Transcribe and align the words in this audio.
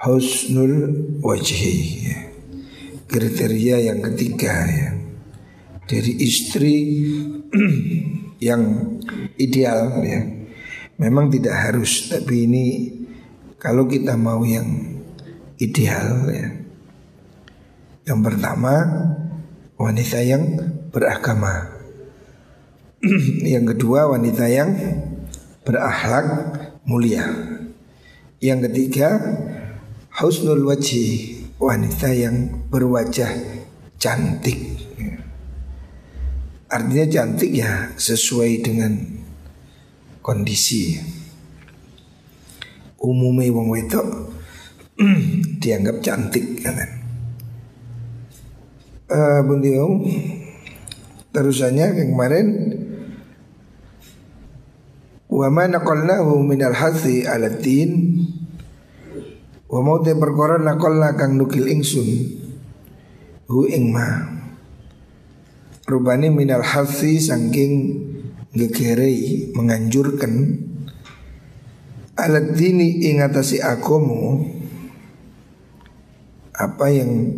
husnul 0.00 0.96
wajhi 1.20 2.08
kriteria 3.10 3.90
yang 3.90 4.00
ketiga 4.12 4.54
ya. 4.70 4.88
Dari 5.90 6.12
istri 6.22 6.76
yang 8.48 8.62
ideal 9.34 9.98
ya. 10.06 10.20
Memang 11.00 11.32
tidak 11.32 11.56
harus 11.56 12.06
tapi 12.06 12.46
ini 12.46 12.66
kalau 13.58 13.90
kita 13.90 14.14
mau 14.14 14.46
yang 14.46 15.00
ideal 15.58 16.30
ya. 16.30 16.48
Yang 18.06 18.20
pertama 18.22 18.74
wanita 19.74 20.18
yang 20.22 20.44
beragama. 20.94 21.76
Yang 23.54 23.64
kedua 23.76 24.12
wanita 24.12 24.44
yang 24.44 24.76
berakhlak 25.64 26.26
mulia. 26.84 27.24
Yang 28.44 28.68
ketiga 28.68 29.08
Husnul 30.20 30.68
wajhi 30.68 31.32
wanita 31.56 32.12
yang 32.12 32.68
berwajah 32.68 33.40
cantik. 33.96 34.76
Artinya 36.68 37.06
cantik 37.08 37.48
ya 37.48 37.88
sesuai 37.96 38.60
dengan 38.60 39.00
kondisi. 40.20 41.00
Umumnya 43.00 43.48
wong 43.48 43.72
wedok 43.72 44.36
dianggap 45.64 46.04
cantik 46.04 46.68
kan. 46.68 46.76
Uh, 49.08 49.40
Buntiung 49.40 50.04
terusannya 51.32 51.96
yang 51.96 52.08
kemarin 52.12 52.46
wa 55.32 55.48
ma 55.48 55.64
naqalnahu 55.64 56.44
minal 56.44 56.76
hathi 56.76 57.24
ala 57.24 57.48
din 57.48 58.20
Wa 59.70 59.78
mau 59.86 60.02
te 60.02 60.18
perkara 60.18 60.58
nakola 60.58 61.14
kang 61.14 61.38
nukil 61.38 61.70
ingsun 61.70 62.08
Hu 63.46 63.70
ing 63.70 63.94
ma 63.94 64.26
Rubani 65.86 66.26
minal 66.26 66.66
hasi 66.66 67.22
sangking 67.22 67.74
Ngegerei 68.50 69.54
menganjurkan 69.54 70.58
Alat 72.18 72.58
dini 72.58 73.06
ingatasi 73.14 73.62
agomo 73.62 74.42
Apa 76.50 76.90
yang 76.90 77.30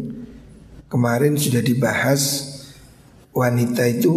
kemarin 0.88 1.36
sudah 1.36 1.60
dibahas 1.60 2.48
Wanita 3.36 3.88
itu 3.88 4.12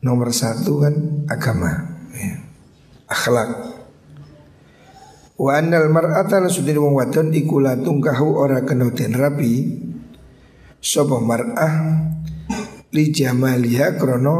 nomor 0.00 0.32
satu 0.32 0.80
kan 0.80 0.94
agama 1.28 2.00
ya. 2.16 2.40
Akhlak 3.04 3.69
Wa 5.40 5.56
annal 5.56 5.88
mar'ata 5.88 6.36
lasudin 6.36 6.76
wong 6.76 7.00
wadon 7.00 7.32
iku 7.32 7.64
la 7.64 7.72
tungkahu 7.80 8.36
ora 8.36 8.60
kena 8.60 8.92
den 8.92 9.16
rabi. 9.16 9.72
Sapa 10.84 11.16
mar'ah 11.16 12.04
li 12.92 13.08
jamaliha 13.08 13.96
krana 13.96 14.36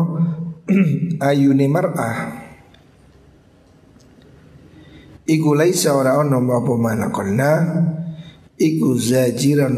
ayune 1.32 1.66
mar'ah. 1.72 2.16
Iku 5.24 5.56
laisa 5.56 5.96
ora 5.96 6.20
ono 6.20 6.42
apa 6.42 6.72
manakolna 6.74 7.52
Iku 8.60 8.92
zajiran 8.98 9.76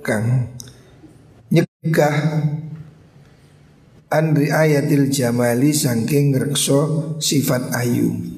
kang 0.00 0.56
nyegah 1.52 2.16
Andri 4.08 4.48
ayatil 4.48 5.12
jamali 5.12 5.76
sangking 5.76 6.32
rekso 6.32 7.12
sifat 7.20 7.76
ayu 7.76 8.31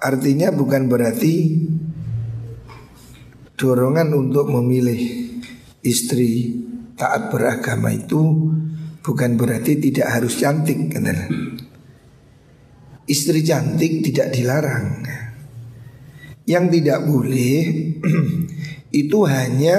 Artinya 0.00 0.48
bukan 0.48 0.88
berarti 0.88 1.60
dorongan 3.60 4.16
untuk 4.16 4.48
memilih 4.48 4.96
istri 5.84 6.56
taat 6.96 7.28
beragama 7.28 7.92
itu 7.92 8.48
bukan 9.04 9.36
berarti 9.36 9.76
tidak 9.76 10.08
harus 10.08 10.40
cantik 10.40 10.88
kan? 10.88 11.04
Istri 13.04 13.40
cantik 13.44 14.00
tidak 14.08 14.32
dilarang. 14.32 15.04
Yang 16.48 16.80
tidak 16.80 17.04
boleh 17.04 17.58
itu 19.04 19.18
hanya 19.28 19.76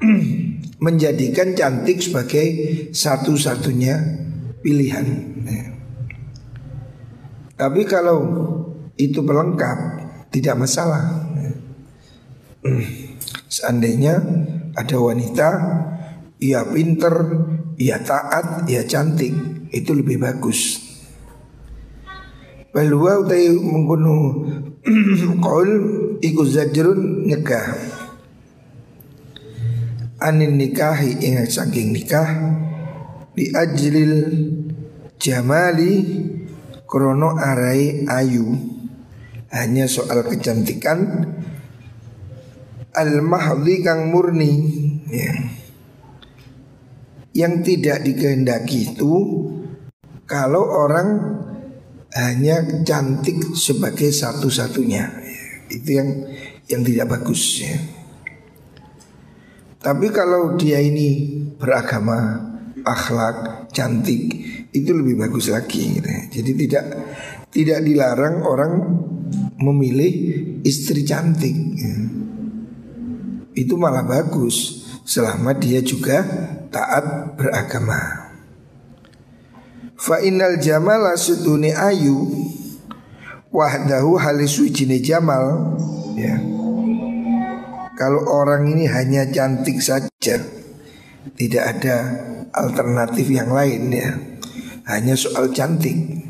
menjadikan 0.86 1.52
cantik 1.52 2.00
sebagai 2.00 2.46
satu-satunya 2.88 3.94
pilihan. 4.64 5.06
Tapi 7.56 7.88
kalau 7.88 8.20
itu 8.96 9.20
pelengkap 9.20 9.78
tidak 10.32 10.56
masalah. 10.60 11.24
Seandainya 13.46 14.20
ada 14.76 14.96
wanita 14.98 15.48
ia 16.42 16.60
pinter, 16.68 17.14
ia 17.80 17.96
taat, 18.04 18.68
ia 18.68 18.84
cantik, 18.84 19.32
itu 19.72 19.90
lebih 19.96 20.20
bagus. 20.20 20.84
Balwa 22.76 23.24
utai 23.24 23.48
mengkuno 23.56 24.44
qaul 25.44 25.70
iku 26.20 26.44
zajrun 26.44 27.24
nikah. 27.24 27.72
Anin 30.20 30.60
nikahi 30.60 31.24
ingat 31.24 31.52
saking 31.52 31.92
nikah 31.92 32.28
bi 33.36 33.52
ajlil 33.52 34.16
jamali 35.20 36.04
krono 36.88 37.36
arai 37.36 38.04
ayu 38.08 38.75
hanya 39.52 39.86
soal 39.86 40.26
kecantikan 40.26 41.30
al-mahdhi 42.96 43.84
kang 43.84 44.08
murni 44.08 44.52
ya. 45.12 45.34
Yang 47.36 47.54
tidak 47.68 47.98
dikehendaki 48.08 48.96
itu 48.96 49.12
kalau 50.24 50.64
orang 50.64 51.08
hanya 52.16 52.64
cantik 52.80 53.52
sebagai 53.52 54.08
satu-satunya. 54.08 55.04
Ya. 55.04 55.44
Itu 55.68 55.90
yang 55.92 56.08
yang 56.66 56.82
tidak 56.82 57.12
bagus 57.12 57.60
ya. 57.60 57.76
Tapi 59.84 60.10
kalau 60.10 60.58
dia 60.58 60.82
ini 60.82 61.38
beragama, 61.60 62.42
akhlak, 62.82 63.70
cantik, 63.70 64.22
itu 64.74 64.90
lebih 64.90 65.20
bagus 65.20 65.52
lagi. 65.52 66.00
Gitu. 66.00 66.08
Ya. 66.08 66.22
Jadi 66.40 66.50
tidak 66.66 66.84
tidak 67.50 67.80
dilarang 67.82 68.42
orang 68.42 68.72
memilih 69.56 70.12
istri 70.66 71.02
cantik 71.06 71.54
ya. 71.54 71.94
Itu 73.56 73.80
malah 73.80 74.04
bagus 74.04 74.84
Selama 75.06 75.56
dia 75.56 75.80
juga 75.80 76.20
taat 76.68 77.38
beragama 77.40 78.28
Fa 79.96 80.20
innal 80.20 80.60
jamala 80.60 81.16
suduni 81.16 81.72
ayu 81.72 82.26
Wahdahu 83.48 84.20
halis 84.20 84.60
jamal 85.00 85.78
ya. 86.18 86.36
Kalau 87.96 88.28
orang 88.28 88.68
ini 88.68 88.84
hanya 88.84 89.24
cantik 89.32 89.80
saja 89.80 90.36
Tidak 91.32 91.64
ada 91.64 91.96
alternatif 92.52 93.24
yang 93.32 93.48
lain 93.48 93.88
ya 93.88 94.10
Hanya 94.84 95.16
soal 95.16 95.48
cantik 95.56 96.25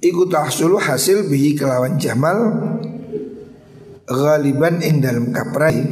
Iku 0.00 0.28
tahsulu 0.28 0.76
hasil 0.76 1.24
bihi 1.26 1.56
kelawan 1.56 1.96
jamal 1.96 2.52
Ghaliban 4.06 4.84
ing 4.84 5.02
dalam 5.02 5.34
kaprai 5.34 5.82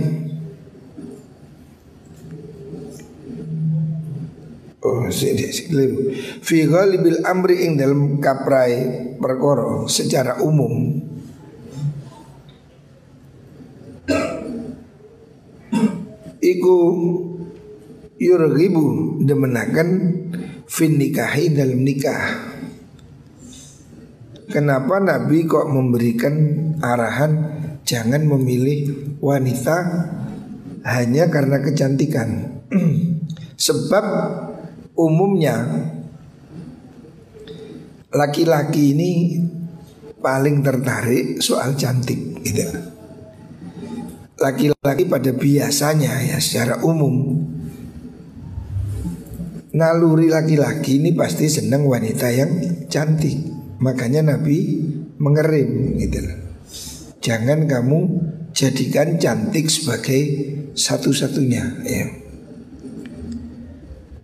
Oh 4.84 5.08
sini 5.08 5.48
keliru. 5.48 6.12
Fi 6.44 6.68
ghalibil 6.68 7.24
amri 7.24 7.64
ing 7.64 7.80
dalam 7.80 8.20
kaprai 8.20 8.84
perkoro 9.16 9.88
secara 9.88 10.44
umum. 10.44 11.00
Iku 16.44 16.76
yurghibu 18.20 18.84
demenakan 19.24 19.88
fin 20.68 21.00
nikahi 21.00 21.56
dalam 21.56 21.80
nikah 21.80 22.53
Kenapa 24.48 25.00
Nabi 25.00 25.48
kok 25.48 25.68
memberikan 25.72 26.34
arahan 26.84 27.64
Jangan 27.84 28.24
memilih 28.24 29.12
wanita 29.20 29.76
hanya 30.88 31.28
karena 31.28 31.60
kecantikan. 31.60 32.64
Sebab 33.68 34.04
umumnya 34.96 35.84
laki-laki 38.08 38.96
ini 38.96 39.10
paling 40.16 40.64
tertarik 40.64 41.44
soal 41.44 41.76
cantik 41.76 42.40
gitu. 42.40 42.72
Laki-laki 44.40 45.04
pada 45.04 45.30
biasanya 45.36 46.24
ya 46.24 46.40
secara 46.40 46.80
umum 46.80 47.36
naluri 49.76 50.32
laki-laki 50.32 51.04
ini 51.04 51.12
pasti 51.12 51.52
senang 51.52 51.84
wanita 51.84 52.32
yang 52.32 52.50
cantik. 52.88 53.53
Makanya 53.82 54.22
Nabi 54.22 54.82
mengerim 55.18 55.98
gitu 55.98 56.20
Jangan 57.24 57.64
kamu 57.64 58.00
jadikan 58.52 59.16
cantik 59.16 59.72
sebagai 59.72 60.22
satu-satunya 60.76 61.64
ya. 61.88 62.04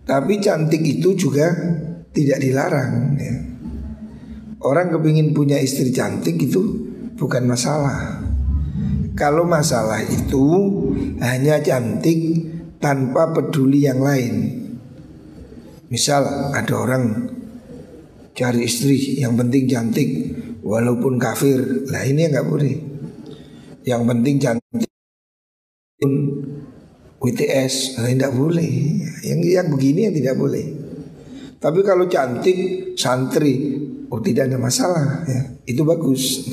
Tapi 0.05 0.37
cantik 0.37 0.85
itu 0.85 1.17
juga 1.17 1.49
tidak 2.13 2.39
dilarang 2.43 3.17
ya. 3.17 3.35
Orang 4.61 4.93
kepingin 4.93 5.33
punya 5.33 5.57
istri 5.57 5.89
cantik 5.89 6.37
itu 6.37 6.61
bukan 7.17 7.49
masalah 7.49 8.21
Kalau 9.17 9.41
masalah 9.41 10.05
itu 10.05 10.45
hanya 11.17 11.57
cantik 11.65 12.45
tanpa 12.77 13.33
peduli 13.33 13.89
yang 13.89 14.05
lain 14.05 14.61
Misal 15.89 16.53
ada 16.53 16.73
orang 16.77 17.03
cari 18.41 18.65
istri 18.65 19.21
yang 19.21 19.37
penting 19.37 19.69
cantik 19.69 20.09
walaupun 20.65 21.21
kafir 21.21 21.85
Lah 21.93 22.01
ini 22.01 22.25
nggak 22.25 22.47
boleh 22.49 22.73
yang 23.85 24.09
penting 24.09 24.41
cantik 24.41 24.89
pun 26.01 26.13
WTS 27.21 28.01
nah, 28.01 28.09
tidak 28.09 28.33
boleh. 28.33 28.73
Yang 29.21 29.39
yang 29.45 29.67
begini 29.69 30.09
yang 30.09 30.15
tidak 30.17 30.35
boleh. 30.41 30.65
Tapi 31.61 31.79
kalau 31.85 32.09
cantik 32.09 32.57
santri, 32.97 33.77
oh 34.09 34.17
tidak 34.17 34.49
ada 34.49 34.57
masalah 34.57 35.21
ya. 35.29 35.61
Itu 35.69 35.85
bagus. 35.85 36.49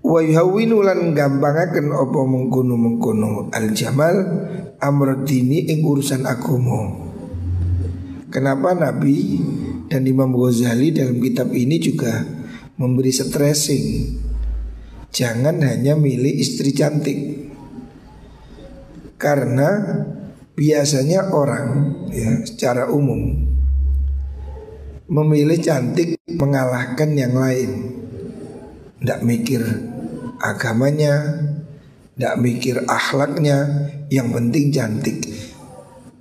Wa 0.00 0.24
yuhawwinu 0.24 0.80
lan 0.80 1.12
gampangaken 1.12 1.92
apa 1.92 2.20
mengkono-mengkono 2.24 3.52
al 3.52 3.76
jamal 3.76 4.16
amradini 4.80 5.68
ing 5.68 5.84
urusan 5.84 6.24
agama. 6.24 7.05
Kenapa 8.36 8.76
Nabi 8.76 9.40
dan 9.88 10.04
Imam 10.04 10.28
Ghazali 10.36 10.92
dalam 10.92 11.24
kitab 11.24 11.56
ini 11.56 11.80
juga 11.80 12.20
memberi 12.76 13.08
stressing. 13.08 14.12
Jangan 15.08 15.64
hanya 15.64 15.96
milih 15.96 16.36
istri 16.36 16.76
cantik. 16.76 17.16
Karena 19.16 19.80
biasanya 20.52 21.32
orang 21.32 21.96
ya 22.12 22.44
secara 22.44 22.92
umum 22.92 23.40
memilih 25.08 25.56
cantik 25.56 26.20
mengalahkan 26.28 27.16
yang 27.16 27.32
lain. 27.32 27.70
Tidak 29.00 29.20
mikir 29.24 29.64
agamanya, 30.44 31.40
tidak 32.12 32.36
mikir 32.36 32.84
akhlaknya, 32.84 33.88
yang 34.12 34.28
penting 34.28 34.68
cantik. 34.68 35.24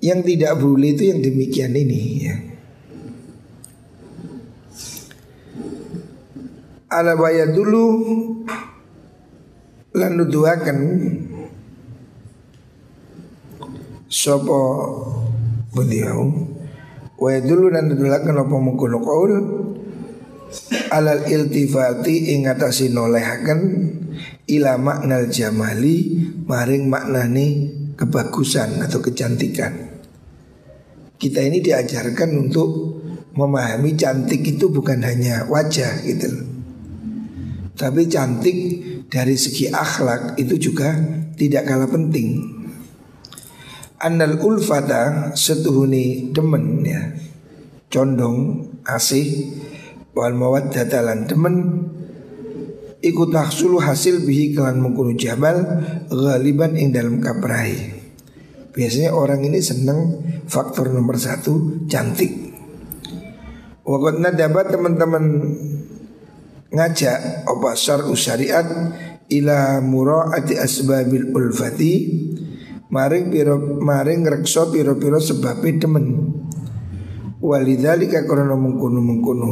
Yang 0.06 0.20
tidak 0.30 0.62
boleh 0.62 0.94
itu 0.94 1.10
yang 1.10 1.20
demikian 1.26 1.74
ini 1.74 2.02
ya. 2.22 2.36
ala 6.96 7.12
dulu 7.52 7.86
lan 9.92 10.12
nuduhaken 10.16 10.80
sapa 14.08 14.62
beliau 15.76 16.32
wa 17.20 17.32
dulu 17.44 17.68
lan 17.68 17.92
nuduhaken 17.92 18.40
apa 18.40 18.56
mengkono 18.56 19.04
qaul 19.04 19.32
alal 20.96 21.28
iltifati 21.28 22.32
ing 22.32 22.48
atase 22.48 22.88
nolehaken 22.88 23.60
ila 24.48 24.80
maknal 24.80 25.28
jamali 25.28 26.16
maring 26.48 26.88
maknane 26.88 27.76
kebagusan 27.96 28.84
atau 28.84 29.00
kecantikan. 29.04 29.85
Kita 31.16 31.40
ini 31.40 31.64
diajarkan 31.64 32.30
untuk 32.36 32.70
memahami 33.36 33.96
cantik 33.96 34.44
itu 34.44 34.72
bukan 34.72 35.04
hanya 35.04 35.48
wajah 35.48 36.04
gitu 36.04 36.56
tapi 37.76 38.08
cantik 38.08 38.58
dari 39.12 39.36
segi 39.36 39.68
akhlak 39.68 40.40
itu 40.40 40.56
juga 40.72 40.96
tidak 41.36 41.68
kalah 41.68 41.92
penting. 41.92 42.56
Annal 44.00 44.40
ulfata 44.40 45.36
setuhuni 45.36 46.32
demen 46.32 46.84
ya 46.84 47.04
condong 47.92 48.72
asih 48.88 49.52
wal 50.16 50.36
mawaddatalan 50.36 51.28
demen 51.28 51.56
ikut 53.00 53.30
tahsulu 53.32 53.80
hasil 53.80 54.24
bihi 54.24 54.56
kelan 54.56 54.80
mengkunu 54.80 55.16
jabal 55.16 55.60
ghaliban 56.08 56.76
ing 56.80 56.96
dalam 56.96 57.20
kaprai. 57.20 57.95
Biasanya 58.76 59.16
orang 59.16 59.40
ini 59.48 59.64
senang 59.64 60.20
faktor 60.52 60.92
nomor 60.92 61.16
satu 61.16 61.88
cantik. 61.88 62.52
Waktu 63.88 64.36
dapat 64.36 64.76
teman-teman 64.76 65.24
ngajak 66.76 67.48
apa 67.48 67.70
syar'u 67.72 68.12
syariat 68.20 68.68
ila 69.32 69.80
muraati 69.80 70.60
asbabil 70.60 71.32
ulfati. 71.32 71.94
Maring 72.86 73.34
piro 73.34 73.58
maring 73.82 74.28
rekso 74.28 74.70
piro-piro 74.70 75.24
sebabe 75.24 75.80
demen. 75.80 76.36
Walidzalika 77.40 78.28
karena 78.28 78.60
mengkono 78.60 79.00
mengkono 79.00 79.52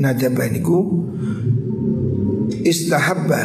nadabaniku 0.00 0.78
istahabba 2.64 3.40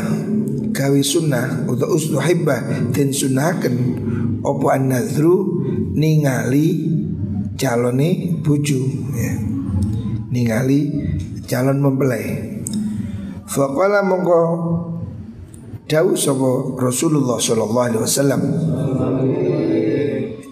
gawe 0.76 1.02
sunnah 1.02 1.64
atau 1.68 1.88
ustuhibba 1.96 2.90
dan 2.92 3.10
sunahkan 3.16 3.74
opo 4.46 4.70
an 4.70 4.94
ningali 5.98 6.68
calone 7.58 8.38
buju 8.46 8.80
ya. 9.18 9.34
ningali 10.30 10.80
calon 11.50 11.82
mempelai. 11.82 12.56
Faqala 13.46 14.02
mongko 14.02 14.42
Dawu 15.86 16.18
sapa 16.18 16.82
Rasulullah 16.82 17.38
sallallahu 17.38 17.86
alaihi 17.94 18.02
wasallam 18.02 18.42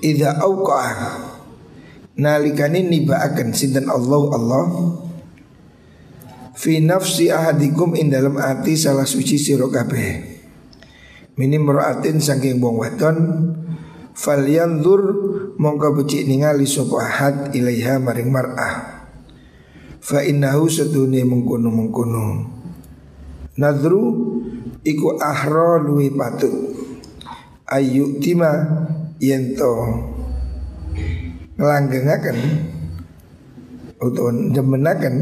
Idza 0.05 0.37
auqa'a 0.37 1.33
nalikane 2.21 2.85
nibaaken 2.85 3.49
sinten 3.57 3.89
Allah 3.89 4.21
Allah 4.29 4.65
fi 6.53 6.77
nafsi 6.77 7.33
ahadikum 7.33 7.97
in 7.97 8.13
dalam 8.13 8.37
ati 8.37 8.77
salah 8.77 9.09
suci 9.09 9.41
sira 9.41 9.65
kabeh 9.65 10.37
minim 11.33 11.65
raatin 11.65 12.21
saking 12.21 12.61
wong 12.61 12.77
wadon 12.77 13.17
falyanzur 14.13 15.01
mongko 15.57 16.01
becik 16.01 16.29
ningali 16.29 16.65
sapa 16.69 16.97
ahad 17.01 17.35
ilaiha 17.57 17.97
maring 17.97 18.29
mar'ah. 18.29 19.03
Fa 20.03 20.19
innahu 20.21 20.67
sedune 20.67 21.23
mengkono 21.23 21.71
mengkono 21.71 22.25
Nadru 23.53 24.03
iku 24.83 25.15
ahra 25.15 25.79
luwi 25.79 26.11
patut. 26.11 26.51
Ayu 27.63 28.19
tima 28.19 28.51
yento 29.23 29.71
Ngelanggengaken 31.55 32.37
Utawa 34.03 34.35
demenaken 34.51 35.15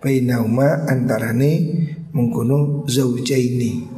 Bainauma 0.00 0.88
antarane 0.88 1.52
mengkono 2.16 2.88
zaujaini 2.88 3.95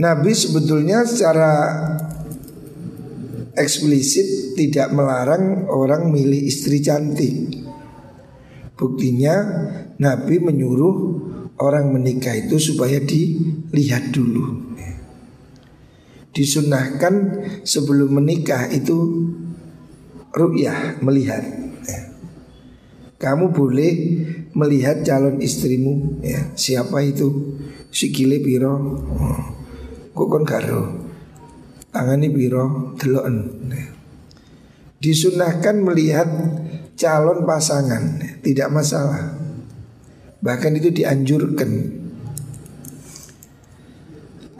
Nabi 0.00 0.32
sebetulnya 0.32 1.04
secara 1.04 1.52
eksplisit 3.52 4.56
tidak 4.56 4.96
melarang 4.96 5.68
orang 5.68 6.08
milih 6.08 6.40
istri 6.48 6.80
cantik 6.80 7.60
Buktinya 8.80 9.36
Nabi 10.00 10.40
menyuruh 10.40 10.96
orang 11.60 11.92
menikah 11.92 12.32
itu 12.32 12.56
supaya 12.56 12.96
dilihat 12.96 14.08
dulu. 14.08 14.72
Disunahkan 16.32 17.44
sebelum 17.60 18.16
menikah 18.16 18.72
itu 18.72 19.28
ru'yah 20.32 20.96
melihat. 21.04 21.44
Kamu 23.20 23.52
boleh 23.52 23.92
melihat 24.56 25.04
calon 25.04 25.44
istrimu 25.44 26.24
ya. 26.24 26.56
Siapa 26.56 27.04
itu? 27.04 27.60
Sikile 27.92 28.40
piro? 28.40 28.96
Kok 30.20 30.28
kon 30.28 30.44
karo? 30.44 30.84
Tangani 31.88 32.28
piro? 32.28 32.92
Deloken. 33.00 33.72
Disunahkan 35.00 35.80
melihat 35.80 36.28
calon 36.92 37.48
pasangan 37.48 38.20
tidak 38.44 38.68
masalah 38.68 39.32
Bahkan 40.44 40.76
itu 40.76 40.92
dianjurkan 40.92 41.72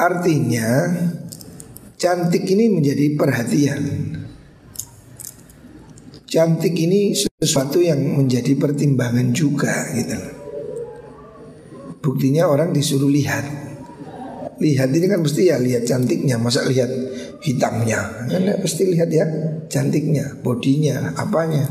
Artinya 0.01 0.97
Cantik 2.01 2.49
ini 2.49 2.73
menjadi 2.73 3.21
perhatian 3.21 3.83
Cantik 6.25 6.73
ini 6.73 7.13
sesuatu 7.13 7.85
yang 7.85 8.01
menjadi 8.01 8.57
pertimbangan 8.57 9.37
juga 9.37 9.93
gitu 9.93 10.21
Buktinya 12.01 12.49
orang 12.49 12.73
disuruh 12.73 13.13
lihat 13.13 13.70
Lihat 14.61 14.93
ini 14.93 15.07
kan 15.09 15.21
mesti 15.25 15.49
ya 15.49 15.57
lihat 15.57 15.89
cantiknya. 15.89 16.37
Masa 16.37 16.69
lihat 16.69 16.93
hitamnya? 17.41 18.29
Kan 18.29 18.45
pasti 18.61 18.85
lihat 18.85 19.09
ya 19.09 19.25
cantiknya 19.73 20.37
Bodinya, 20.45 21.17
apanya. 21.17 21.65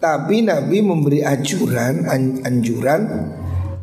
Tapi 0.00 0.44
Nabi 0.44 0.84
memberi 0.84 1.20
ajuran 1.24 2.08
Anjuran 2.44 3.02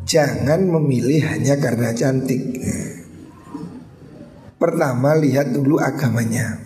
Jangan 0.02 0.66
memilih 0.66 1.22
hanya 1.30 1.54
karena 1.62 1.94
cantik. 1.94 2.58
Pertama 4.58 5.14
lihat 5.14 5.54
dulu 5.54 5.78
agamanya. 5.78 6.58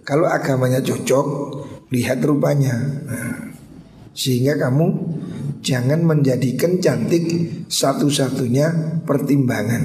Kalau 0.00 0.24
agamanya 0.24 0.80
cocok 0.80 1.60
Lihat 1.90 2.22
rupanya. 2.22 2.74
Sehingga 4.14 4.54
kamu 4.54 5.09
Jangan 5.60 6.00
menjadikan 6.04 6.80
cantik 6.80 7.24
Satu-satunya 7.68 9.00
pertimbangan. 9.04 9.82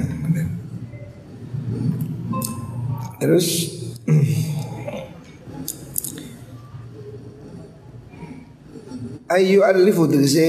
Terus 3.20 3.76
Ayu 9.26 9.66
alifu 9.66 10.06
tegese 10.06 10.48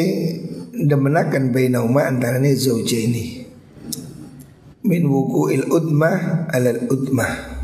demenakan 0.77 1.49
bainauma 1.49 2.05
antarane 2.05 2.53
zaujaini 2.53 3.49
min 4.85 5.03
wuku 5.09 5.51
il 5.57 5.65
udmah 5.67 6.47
alal 6.53 6.85
udmah 6.87 7.57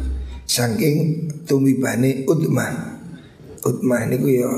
saking 0.48 1.28
tumibane 1.44 2.24
udmah 2.24 2.98
udmah 3.62 4.00
niku 4.08 4.26
ya 4.32 4.50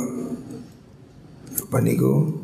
apa 1.58 1.78
niku 1.82 2.43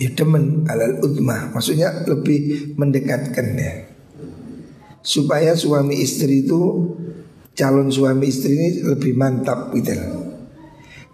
ya 0.00 0.10
demen 0.12 0.66
alal 0.66 0.98
udmah 1.02 1.54
maksudnya 1.54 2.04
lebih 2.06 2.72
mendekatkan 2.74 3.46
ya 3.54 3.72
supaya 5.04 5.54
suami 5.54 6.00
istri 6.00 6.46
itu 6.46 6.92
calon 7.54 7.92
suami 7.92 8.26
istri 8.26 8.56
ini 8.56 8.68
lebih 8.82 9.14
mantap 9.14 9.70
gitu 9.76 9.94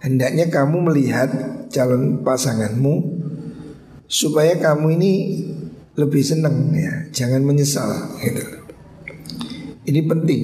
hendaknya 0.01 0.49
kamu 0.49 0.89
melihat 0.89 1.29
calon 1.69 2.25
pasanganmu 2.25 3.21
supaya 4.11 4.59
kamu 4.59 4.99
ini 4.99 5.13
lebih 5.95 6.23
senang 6.23 6.71
ya, 6.75 7.07
jangan 7.11 7.43
menyesal 7.43 8.15
gitu. 8.23 8.43
Ini 9.87 10.01
penting. 10.07 10.43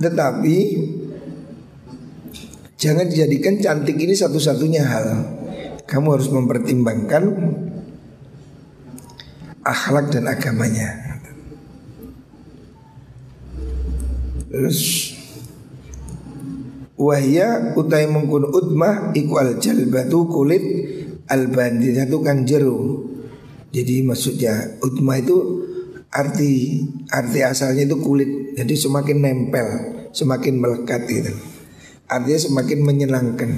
Tetapi 0.00 0.56
jangan 2.80 3.06
dijadikan 3.08 3.60
cantik 3.60 3.96
ini 3.96 4.12
satu-satunya 4.16 4.82
hal. 4.84 5.06
Kamu 5.90 6.14
harus 6.14 6.30
mempertimbangkan 6.30 7.24
akhlak 9.66 10.14
dan 10.14 10.30
agamanya. 10.30 11.18
Terus 14.50 15.12
wahya 16.94 17.74
utai 17.74 18.06
mengkun 18.06 18.46
utmah 18.54 19.10
iku 19.18 19.42
al 19.42 19.58
jalbatu 19.58 20.30
kulit 20.30 20.62
al 21.26 21.50
banditatu 21.50 22.22
kang 22.22 22.46
jeru 22.46 23.10
jadi 23.70 24.02
maksudnya 24.02 24.82
utma 24.82 25.22
itu 25.22 25.62
arti 26.10 26.82
arti 27.10 27.38
asalnya 27.46 27.86
itu 27.86 27.96
kulit. 28.02 28.58
Jadi 28.58 28.74
semakin 28.74 29.18
nempel, 29.22 29.66
semakin 30.10 30.58
melekat 30.58 31.06
gitu. 31.06 31.32
Artinya 32.10 32.40
semakin 32.42 32.78
menyenangkan. 32.82 33.50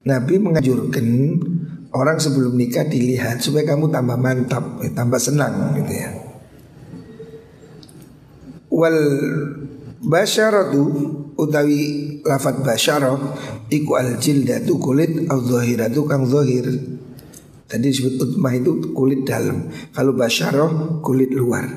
Nabi 0.00 0.40
menganjurkan 0.40 1.36
orang 1.92 2.16
sebelum 2.16 2.56
nikah 2.56 2.88
dilihat 2.88 3.44
supaya 3.44 3.76
kamu 3.76 3.92
tambah 3.92 4.16
mantap, 4.16 4.80
tambah 4.96 5.20
senang 5.20 5.76
gitu 5.76 5.92
ya. 5.92 6.08
Wal 8.72 8.96
basyaratu 10.00 10.82
utawi 11.36 12.16
lafat 12.24 12.64
basyarah 12.64 13.12
iku 13.68 14.00
al 14.00 14.16
jildatu 14.16 14.80
kulit 14.80 15.28
al 15.28 15.44
zahiratu 15.44 16.08
kang 16.08 16.24
zahir. 16.24 16.64
Tadi 17.68 17.84
disebut 17.84 18.16
utmah 18.24 18.56
itu 18.56 18.96
kulit 18.96 19.28
dalam. 19.28 19.68
Kalau 19.92 20.16
basyaroh 20.16 21.04
kulit 21.04 21.28
luar. 21.28 21.68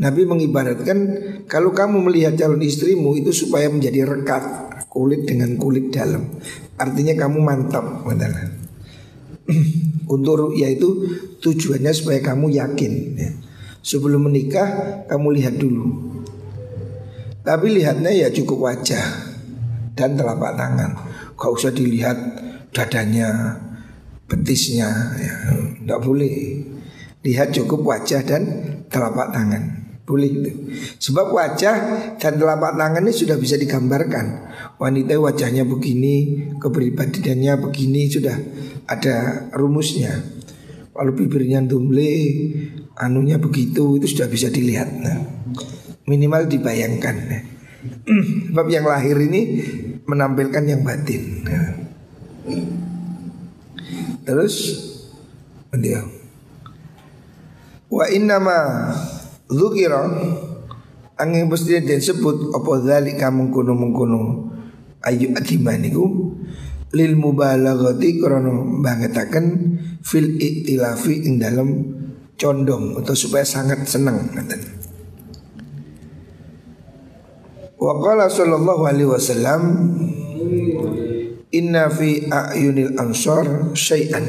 Nabi 0.00 0.24
mengibaratkan 0.24 0.98
Kalau 1.44 1.70
kamu 1.76 2.08
melihat 2.08 2.32
calon 2.34 2.60
istrimu 2.64 3.14
itu 3.20 3.32
supaya 3.36 3.68
menjadi 3.68 4.08
rekat 4.08 4.42
Kulit 4.88 5.28
dengan 5.28 5.60
kulit 5.60 5.92
dalam 5.92 6.40
Artinya 6.80 7.12
kamu 7.12 7.38
mantap 7.44 7.84
Untuk 10.14 10.56
yaitu 10.56 11.04
tujuannya 11.44 11.92
supaya 11.92 12.24
kamu 12.24 12.56
yakin 12.56 12.92
ya. 13.20 13.30
Sebelum 13.84 14.28
menikah 14.32 15.04
kamu 15.08 15.28
lihat 15.36 15.60
dulu. 15.60 16.16
Tapi 17.40 17.66
lihatnya 17.72 18.12
ya 18.12 18.28
cukup 18.28 18.68
wajah 18.68 19.04
Dan 19.96 20.16
telapak 20.16 20.56
tangan. 20.56 20.92
Gak 21.36 21.52
usah 21.52 21.72
dilihat 21.72 22.16
dadanya 22.72 23.56
betisnya 24.28 24.88
ya, 25.20 25.36
boleh. 26.04 26.64
Lihat 27.20 27.52
cukup 27.52 27.84
wajah 27.84 28.24
dan 28.24 28.42
telapak 28.88 29.32
tangan 29.32 29.79
Boleh 30.10 30.26
itu. 30.26 30.50
Sebab 30.98 31.30
wajah 31.30 31.76
dan 32.18 32.34
telapak 32.34 32.74
tangan 32.74 33.06
ini 33.06 33.14
sudah 33.14 33.38
bisa 33.38 33.54
digambarkan. 33.54 34.50
Wanita 34.74 35.14
wajahnya 35.22 35.62
begini 35.62 36.42
Kepribadiannya 36.58 37.54
begini 37.62 38.10
Sudah 38.10 38.34
ada 38.90 39.46
rumusnya. 39.54 40.18
Kalau 40.90 41.14
bibirnya 41.14 41.62
dumle 41.62 42.10
Anunya 42.98 43.38
begitu 43.38 44.02
Itu 44.02 44.06
sudah 44.10 44.26
bisa 44.26 44.50
dilihat. 44.50 44.90
Nah, 44.98 45.46
Minimal 46.10 46.50
dibayangkan. 46.50 47.16
Sebab 48.50 48.66
yang 48.66 48.90
lahir 48.90 49.14
ini 49.14 49.62
Menampilkan 50.10 50.66
yang 50.66 50.82
batin. 50.82 51.22
Nah. 51.46 51.70
Terus 54.26 54.54
dia 55.78 56.02
Wa 57.90 58.06
innama 58.10 58.90
Zukira 59.50 60.06
Angin 61.18 61.50
mesti 61.50 61.82
dan 61.82 62.00
sebut 62.00 62.54
Apa 62.54 62.80
dhalika 62.80 63.28
mengkuno 63.28 63.74
mengkuno 63.74 64.20
Ayu 65.04 65.34
adimaniku 65.34 66.06
Lil 66.90 67.14
mubalaghati 67.18 68.18
krono 68.18 68.82
bangetaken 68.82 69.46
Fil 70.02 70.38
iktilafi 70.38 71.26
ing 71.26 71.42
dalam 71.42 71.68
condong 72.38 72.98
Atau 72.98 73.14
supaya 73.18 73.44
sangat 73.44 73.84
senang 73.86 74.30
Wa 77.80 77.94
qala 77.96 78.28
sallallahu 78.28 78.82
alaihi 78.86 79.08
wasallam 79.08 79.62
Inna 81.50 81.90
fi 81.90 82.30
a'yunil 82.30 82.94
ansor 82.94 83.74
syai'an 83.74 84.22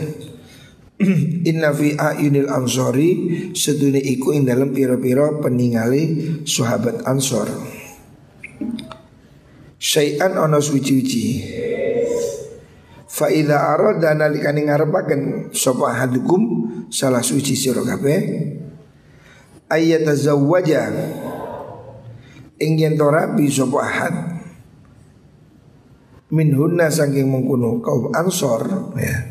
Inna 1.50 1.74
fi 1.74 1.98
a'yunil 1.98 2.50
ansori 2.50 3.10
Seduni 3.58 4.02
iku 4.16 4.34
ing 4.38 4.46
dalam 4.46 4.70
piro-piro 4.70 5.42
peningali 5.42 6.38
sahabat 6.46 7.06
ansor. 7.10 7.50
Syai'an 9.82 10.38
ono 10.38 10.62
suci-suci. 10.62 11.26
Fa 13.12 13.28
idza 13.28 13.76
arada 13.76 14.14
nalikane 14.14 14.70
ngarepaken 14.70 15.52
sapa 15.52 16.00
hadukum 16.00 16.42
salah 16.94 17.26
suci 17.26 17.58
sira 17.58 17.84
kabeh 17.84 18.22
ayatazawwaja 19.68 20.84
ing 22.62 22.72
yen 22.78 22.96
to 22.96 23.08
rabi 23.10 23.50
sapa 23.50 23.78
ahad. 23.82 24.16
Minhunna 26.32 26.88
saking 26.88 27.28
mengkuno 27.28 27.84
kaum 27.84 28.16
ansor 28.16 28.96
ya 28.96 29.31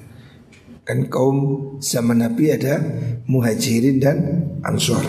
kan 0.84 1.06
kaum 1.06 1.38
zaman 1.78 2.24
Nabi 2.24 2.50
ada 2.50 2.80
muhajirin 3.28 4.00
dan 4.00 4.18
ansor 4.64 5.02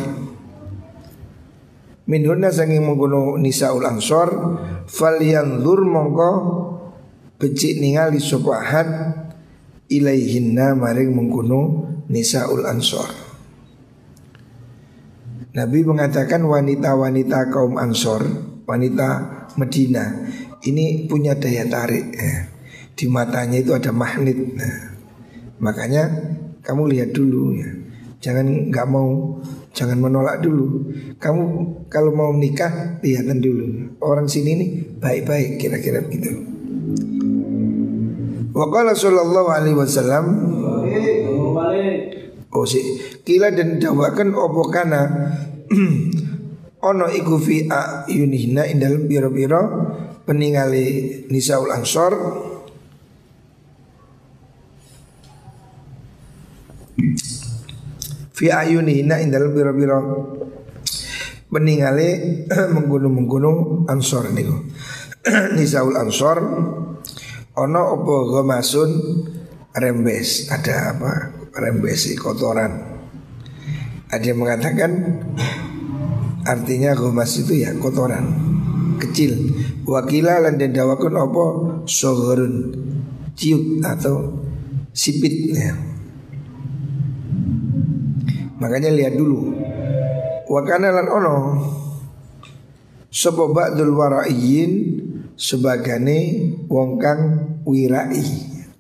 minhunna 2.06 2.52
saking 2.52 2.84
mengkuno 2.84 3.40
nisaul 3.40 3.88
ansor 3.88 4.30
fal 4.86 5.18
yanzur 5.18 5.82
mongko 5.88 6.32
becik 7.40 7.80
ningali 7.80 8.20
sopahat 8.20 8.88
ilaihinna 9.88 10.76
maring 10.76 11.16
mengkuno 11.16 11.88
nisaul 12.12 12.68
ansor 12.68 13.10
Nabi 15.52 15.84
mengatakan 15.84 16.48
wanita-wanita 16.48 17.52
kaum 17.52 17.76
ansor 17.76 18.24
wanita 18.64 19.08
Medina 19.60 20.32
ini 20.64 21.10
punya 21.10 21.36
daya 21.36 21.68
tarik 21.68 22.14
ya. 22.16 22.48
di 22.96 23.10
matanya 23.10 23.58
itu 23.60 23.74
ada 23.74 23.90
magnet. 23.90 24.38
Nah, 24.38 24.91
makanya 25.62 26.10
kamu 26.66 26.92
lihat 26.92 27.10
dulu 27.14 27.56
ya. 27.56 27.70
Jangan 28.22 28.70
nggak 28.70 28.88
mau, 28.90 29.42
jangan 29.74 29.98
menolak 29.98 30.46
dulu. 30.46 30.94
Kamu 31.18 31.44
kalau 31.90 32.14
mau 32.14 32.30
menikah 32.30 33.02
lihatan 33.02 33.42
dulu. 33.42 33.98
Orang 33.98 34.30
sini 34.30 34.58
nih 34.58 34.70
baik-baik 35.02 35.58
kira-kira 35.58 36.06
begitu. 36.06 36.30
Waqala 38.52 38.92
sallallahu 38.94 39.50
alaihi 39.50 39.78
wasallam 39.80 40.26
Oh 42.52 42.68
si 42.68 42.84
kila 43.24 43.56
dan 43.56 43.80
dawakan 43.80 44.36
opo 44.36 44.68
kana 44.68 45.08
ono 46.90 47.08
iku 47.08 47.40
fi 47.40 47.72
ayunihna 47.72 48.68
indal 48.68 49.08
biro-biro 49.08 49.64
peningali 50.28 51.24
nisaul 51.32 51.72
ansor 51.72 52.12
fi 58.32 58.50
ayunihna 58.50 59.22
indal 59.22 59.54
biro-biro 59.54 60.00
peningale 61.52 62.10
menggunung-menggunung 62.76 63.86
ansor 63.86 64.32
niku. 64.32 64.66
Nisaul 65.60 65.94
ansor 66.00 66.40
ono 67.54 67.82
opo 67.94 68.32
gomasun 68.32 68.92
rembes. 69.76 70.50
Ada 70.50 70.96
apa? 70.96 71.12
Rembes 71.52 72.08
kotoran. 72.18 72.72
Ada 74.10 74.26
yang 74.32 74.40
mengatakan 74.42 74.92
artinya 76.48 76.96
gomas 76.96 77.36
itu 77.38 77.62
ya 77.68 77.76
kotoran. 77.78 78.26
Kecil. 78.98 79.54
Wakila 79.86 80.42
lan 80.42 80.56
den 80.56 80.72
dawakun 80.72 81.20
opo 81.20 81.46
sohorun 81.86 82.74
ciut 83.36 83.84
atau 83.84 84.40
sipit 84.96 85.52
ya. 85.52 85.91
Makanya 88.62 88.94
lihat 88.94 89.18
dulu. 89.18 89.58
Wakana 90.52 90.92
lan 90.92 91.08
ono 91.08 91.38
Sopo 93.08 93.56
ba'dul 93.56 93.96
waraiyin 93.96 94.72
Sebagane 95.40 96.52
wong 96.68 97.00
kang 97.00 97.22
wirai 97.64 98.28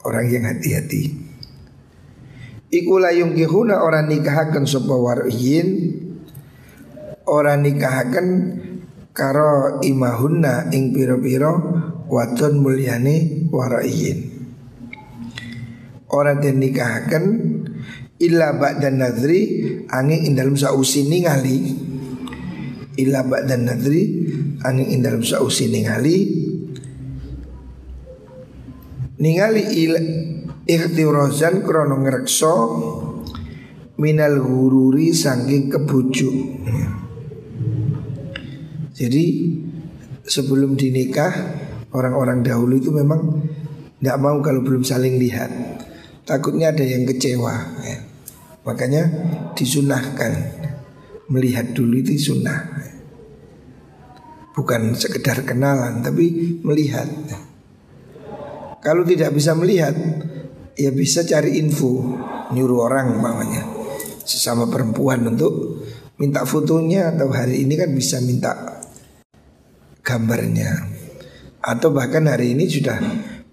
Orang 0.03 0.27
yang 0.27 0.51
hati-hati 0.51 1.15
Iku 2.75 2.99
layung 2.99 3.31
kihuna 3.31 3.79
orang 3.87 4.11
nikahakan 4.11 4.67
sopo 4.67 4.99
waraiyin 4.99 5.95
Orang 7.23 7.63
nikahakan 7.63 8.27
Karo 9.15 9.79
imahunna 9.79 10.75
ing 10.75 10.91
piro-piro 10.91 11.51
Wadon 12.11 12.59
mulyane 12.59 13.47
waraiyin 13.47 14.27
Orang 16.11 16.43
den 16.43 16.59
nikahakan 16.59 17.23
illa 18.21 18.53
ba'dan 18.53 19.01
nadri 19.01 19.41
angin 19.89 20.29
ing 20.29 20.33
dalam 20.37 20.53
sausi 20.53 21.09
ningali. 21.09 21.57
Illa 23.01 23.25
ba'dan 23.25 23.65
nadri 23.65 24.01
angin 24.61 24.87
ing 24.93 25.01
dalam 25.01 25.25
sausi 25.25 25.67
ningali. 25.73 26.17
Ningali 29.21 29.63
il 29.77 29.93
ikhtirozan 30.65 31.65
krono 31.65 31.97
ngrekso 32.01 32.53
minal 34.01 34.37
gururi 34.41 35.13
saking 35.13 35.69
kebujuk. 35.69 36.35
Jadi 38.97 39.25
sebelum 40.25 40.77
dinikah 40.77 41.33
orang-orang 41.93 42.45
dahulu 42.45 42.77
itu 42.77 42.93
memang 42.93 43.41
tidak 43.97 44.17
mau 44.21 44.37
kalau 44.45 44.61
belum 44.61 44.85
saling 44.85 45.17
lihat. 45.17 45.49
Takutnya 46.25 46.69
ada 46.69 46.85
yang 46.85 47.05
kecewa 47.05 47.81
ya. 47.81 48.10
Makanya 48.61 49.03
disunahkan. 49.57 50.61
Melihat 51.31 51.71
dulu 51.71 51.97
itu 52.03 52.13
sunnah. 52.19 52.59
Bukan 54.51 54.99
sekedar 54.99 55.47
kenalan 55.47 56.03
Tapi 56.03 56.59
melihat. 56.61 57.07
Kalau 58.83 59.07
tidak 59.07 59.31
bisa 59.31 59.55
melihat 59.55 59.95
Ya 60.75 60.91
bisa 60.91 61.23
cari 61.23 61.55
info. 61.55 62.19
Nyuruh 62.51 62.91
orang 62.91 63.15
mamanya 63.15 63.63
Sesama 64.27 64.67
perempuan 64.67 65.23
untuk 65.23 65.87
Minta 66.19 66.43
fotonya 66.43 67.15
Atau 67.15 67.31
hari 67.31 67.63
ini 67.63 67.79
kan 67.79 67.95
bisa 67.95 68.19
minta 68.19 68.83
Gambarnya. 70.03 70.91
Atau 71.63 71.95
bahkan 71.95 72.27
hari 72.27 72.51
ini 72.51 72.67
sudah 72.67 72.99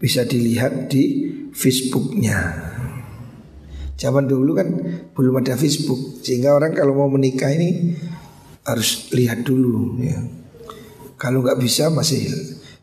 Bisa 0.03 0.27
dilihat 0.27 0.90
di 0.90 1.31
Facebooknya 1.55 2.67
Zaman 3.98 4.30
dulu 4.30 4.54
kan 4.54 4.68
belum 5.11 5.42
ada 5.42 5.58
Facebook. 5.58 6.22
Sehingga 6.22 6.54
orang 6.54 6.72
kalau 6.72 6.94
mau 6.94 7.11
menikah 7.11 7.50
ini 7.50 7.98
Harus 8.68 9.08
lihat 9.16 9.48
dulu 9.48 9.96
ya. 9.96 10.20
Kalau 11.16 11.40
nggak 11.40 11.56
bisa 11.56 11.88
masih 11.88 12.28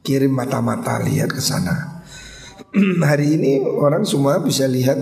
kirim 0.01 0.33
mata-mata 0.33 0.97
lihat 1.05 1.29
ke 1.29 1.37
sana. 1.37 2.01
Hari 3.09 3.37
ini 3.37 3.61
orang 3.61 4.01
semua 4.01 4.41
bisa 4.41 4.65
lihat 4.65 4.97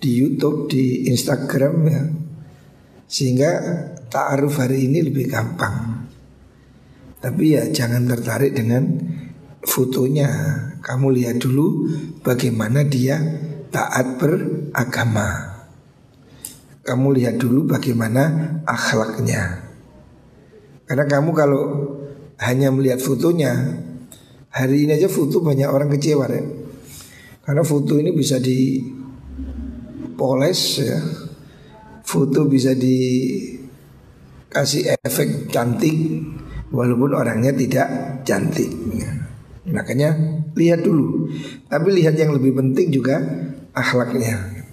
Di 0.00 0.20
Youtube, 0.20 0.68
di 0.68 1.08
Instagram 1.08 1.74
ya. 1.88 2.02
Sehingga 3.04 3.50
ta'aruf 4.08 4.56
hari 4.56 4.88
ini 4.88 5.04
lebih 5.04 5.28
gampang. 5.28 6.08
Tapi 7.20 7.52
ya 7.52 7.68
jangan 7.68 8.08
tertarik 8.08 8.56
dengan 8.56 8.96
fotonya. 9.60 10.28
Kamu 10.80 11.12
lihat 11.12 11.44
dulu 11.44 11.84
bagaimana 12.24 12.80
dia 12.88 13.20
taat 13.70 14.18
beragama. 14.18 15.58
Kamu 16.82 17.14
lihat 17.14 17.38
dulu 17.38 17.70
bagaimana 17.70 18.58
akhlaknya. 18.66 19.62
Karena 20.90 21.06
kamu 21.06 21.30
kalau 21.30 21.62
hanya 22.42 22.74
melihat 22.74 22.98
fotonya, 22.98 23.78
hari 24.50 24.88
ini 24.88 24.98
aja 24.98 25.06
foto 25.06 25.38
banyak 25.38 25.70
orang 25.70 25.86
kecewa 25.94 26.26
ya. 26.26 26.42
Karena 27.46 27.62
foto 27.62 27.94
ini 27.94 28.10
bisa 28.10 28.42
dipoles 28.42 28.90
ya. 30.82 30.98
Foto 32.02 32.50
bisa 32.50 32.74
dikasih 32.74 33.62
efek 34.98 35.46
cantik 35.54 35.94
walaupun 36.74 37.14
orangnya 37.14 37.54
tidak 37.54 37.86
cantik. 38.26 38.66
Makanya 39.70 40.10
lihat 40.58 40.82
dulu. 40.82 41.30
Tapi 41.70 41.88
lihat 41.94 42.18
yang 42.18 42.34
lebih 42.34 42.56
penting 42.58 42.90
juga 42.90 43.22
akhlaknya. 43.76 44.64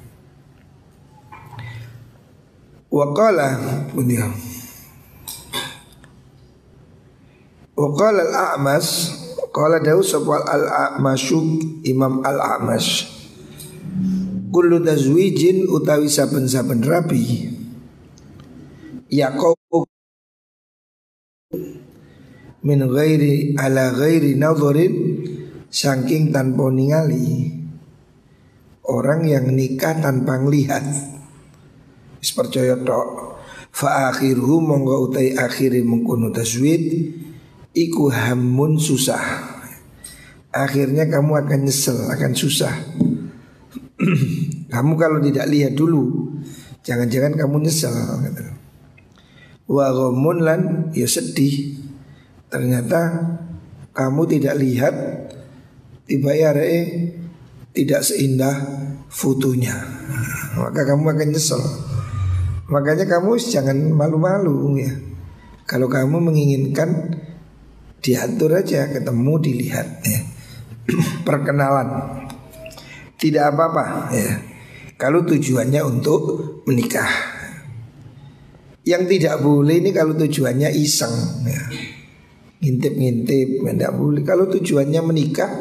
Waqala 2.87 3.47
beliau. 3.91 4.31
Waqala 7.77 8.25
al-A'mas 8.25 9.13
Qala 9.53 9.77
dawu 9.81 10.01
sapa 10.01 10.41
al-A'masyuk 10.49 11.85
Imam 11.85 12.25
al-A'mas 12.25 13.05
Kullu 14.49 14.81
tazwijin 14.81 15.69
utawi 15.69 16.09
saben-saben 16.09 16.81
rabi 16.81 17.53
Yaqub 19.13 19.57
min 22.65 22.79
ghairi 22.85 23.55
ala 23.55 23.95
ghairi 23.95 24.35
nadharin 24.35 25.23
saking 25.71 26.35
tanpa 26.35 26.67
ningali 26.67 27.56
orang 28.87 29.27
yang 29.27 29.51
nikah 29.51 29.99
tanpa 29.99 30.39
ngelihat. 30.39 30.83
Percaya 32.27 32.75
tok. 32.81 33.39
Fa 33.71 34.09
akhiruhu 34.11 34.57
monggo 34.57 35.07
utai 35.07 35.37
akhiri 35.37 35.85
mengkono 35.85 36.33
taswid 36.33 37.13
iku 37.77 38.09
hamun 38.09 38.81
susah. 38.81 39.21
Akhirnya 40.49 41.05
kamu 41.05 41.45
akan 41.45 41.59
nyesel 41.69 42.09
akan 42.09 42.33
susah. 42.33 42.73
Kamu 44.73 44.93
kalau 44.93 45.17
tidak 45.23 45.49
lihat 45.49 45.73
dulu 45.73 46.29
jangan-jangan 46.85 47.33
kamu 47.33 47.65
nyesel 47.65 47.93
wa 49.67 49.85
ghamun 49.91 50.37
lan 50.41 50.61
ya 50.95 51.09
sedih. 51.09 51.75
Ternyata 52.47 52.99
kamu 53.91 54.21
tidak 54.37 54.55
lihat 54.55 54.95
tiba 56.07 56.31
ya 56.31 56.55
tidak 57.77 58.01
seindah 58.01 58.57
fotonya. 59.05 59.77
Maka 60.57 60.81
kamu 60.81 61.13
akan 61.13 61.29
nyesel. 61.29 61.61
Makanya 62.73 63.05
kamu 63.05 63.37
jangan 63.37 63.77
malu-malu 63.93 64.81
ya. 64.81 64.97
Kalau 65.69 65.85
kamu 65.85 66.17
menginginkan 66.17 67.13
diatur 68.01 68.57
aja 68.57 68.89
ketemu 68.89 69.33
dilihat 69.37 69.87
ya. 70.01 70.19
Perkenalan. 71.27 72.17
Tidak 73.13 73.45
apa-apa 73.45 74.09
ya. 74.09 74.41
Kalau 74.97 75.21
tujuannya 75.21 75.81
untuk 75.85 76.21
menikah. 76.65 77.37
Yang 78.87 79.19
tidak 79.19 79.43
boleh 79.45 79.83
ini 79.83 79.93
kalau 79.93 80.17
tujuannya 80.17 80.73
iseng 80.73 81.45
ya. 81.45 81.61
Ngintip-ngintip 82.57 83.61
tidak 83.61 83.93
boleh. 83.93 84.25
Kalau 84.25 84.49
tujuannya 84.49 85.01
menikah 85.05 85.51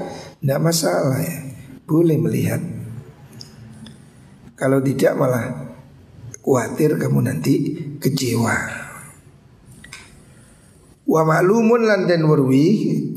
Tidak 0.40 0.60
masalah 0.62 1.20
ya 1.20 1.45
Boleh 1.86 2.18
melihat. 2.18 2.58
Kalau 4.58 4.82
tidak 4.82 5.14
malah 5.14 5.66
Khawatir 6.46 6.94
kamu 6.94 7.26
nanti 7.26 7.74
kecewa. 7.98 8.54
Wa 11.02 11.26
maklumun 11.26 11.90
lan 11.90 12.06
den 12.06 12.22
werwi 12.22 12.66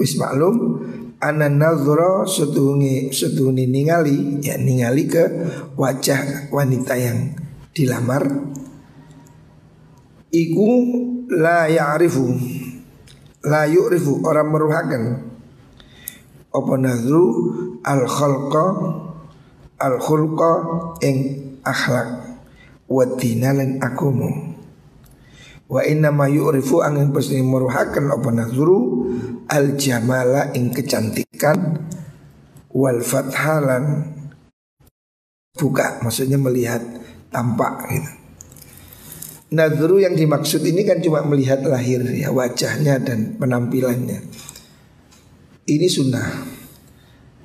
wis 0.01 0.17
maklum 0.17 0.81
ana 1.21 1.45
nazra 1.45 2.25
setuhungi 2.25 3.13
setuhuni 3.13 3.69
ningali 3.69 4.41
ya 4.41 4.57
ningali 4.57 5.05
ke 5.05 5.45
wajah 5.77 6.49
wanita 6.49 6.97
yang 6.97 7.37
dilamar. 7.69 8.25
Iku 10.33 10.69
la 11.29 11.69
ya'rifu 11.69 12.33
la 13.45 13.69
yu'rifu 13.69 14.25
orang 14.25 14.49
meruhakan 14.49 15.03
apa 16.49 16.73
nazru? 16.77 17.25
Al 17.85 18.03
khalqa 18.05 18.65
al 19.79 19.95
khulqa 19.97 20.51
ing 21.05 21.17
akhlak. 21.63 22.39
Wa 22.89 23.05
dinalan 23.05 23.77
akumu 23.85 24.49
Wa 25.69 25.85
inna 25.85 26.09
ma 26.09 26.25
yu'rifu 26.25 26.81
angin 26.81 27.13
pasti 27.13 27.37
meruhakan 27.45 28.09
apa 28.09 28.29
nazru? 28.33 29.05
Al 29.45 29.77
jamala 29.77 30.49
ing 30.57 30.73
kecantikan. 30.73 31.85
Wal 32.73 33.01
fathalan 33.05 34.17
buka 35.57 36.01
maksudnya 36.01 36.37
melihat 36.41 36.81
tampak 37.29 37.85
gitu. 37.89 38.11
Nazru 39.49 39.97
yang 39.97 40.13
dimaksud 40.13 40.61
ini 40.61 40.85
kan 40.85 41.01
cuma 41.01 41.25
melihat 41.25 41.65
lahir 41.65 42.05
ya 42.05 42.29
wajahnya 42.29 43.01
dan 43.01 43.33
penampilannya. 43.41 44.21
Ini 45.69 45.85
sunnah. 45.85 46.29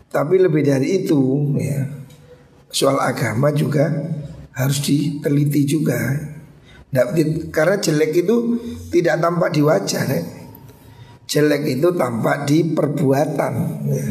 Tapi 0.08 0.40
lebih 0.40 0.64
dari 0.64 1.04
itu 1.04 1.52
ya 1.58 2.04
soal 2.74 2.98
agama 2.98 3.54
juga 3.54 3.86
harus 4.54 4.82
diteliti 4.82 5.62
juga 5.62 5.98
karena 7.50 7.78
jelek 7.78 8.22
itu 8.22 8.36
tidak 8.90 9.18
tampak 9.18 9.50
di 9.50 9.62
wajah 9.62 10.04
ya. 10.06 10.22
Jelek 11.24 11.78
itu 11.78 11.88
tampak 11.98 12.46
di 12.46 12.62
perbuatan 12.62 13.52
ya. 13.90 14.06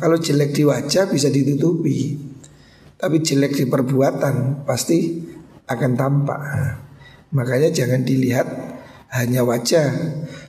Kalau 0.00 0.16
jelek 0.16 0.56
di 0.56 0.64
wajah 0.64 1.12
bisa 1.12 1.28
ditutupi 1.28 2.16
Tapi 2.96 3.20
jelek 3.20 3.52
di 3.52 3.68
perbuatan 3.68 4.64
pasti 4.64 5.20
akan 5.68 5.92
tampak 5.92 6.40
Makanya 7.36 7.68
jangan 7.68 8.00
dilihat 8.00 8.48
hanya 9.12 9.44
wajah 9.44 9.92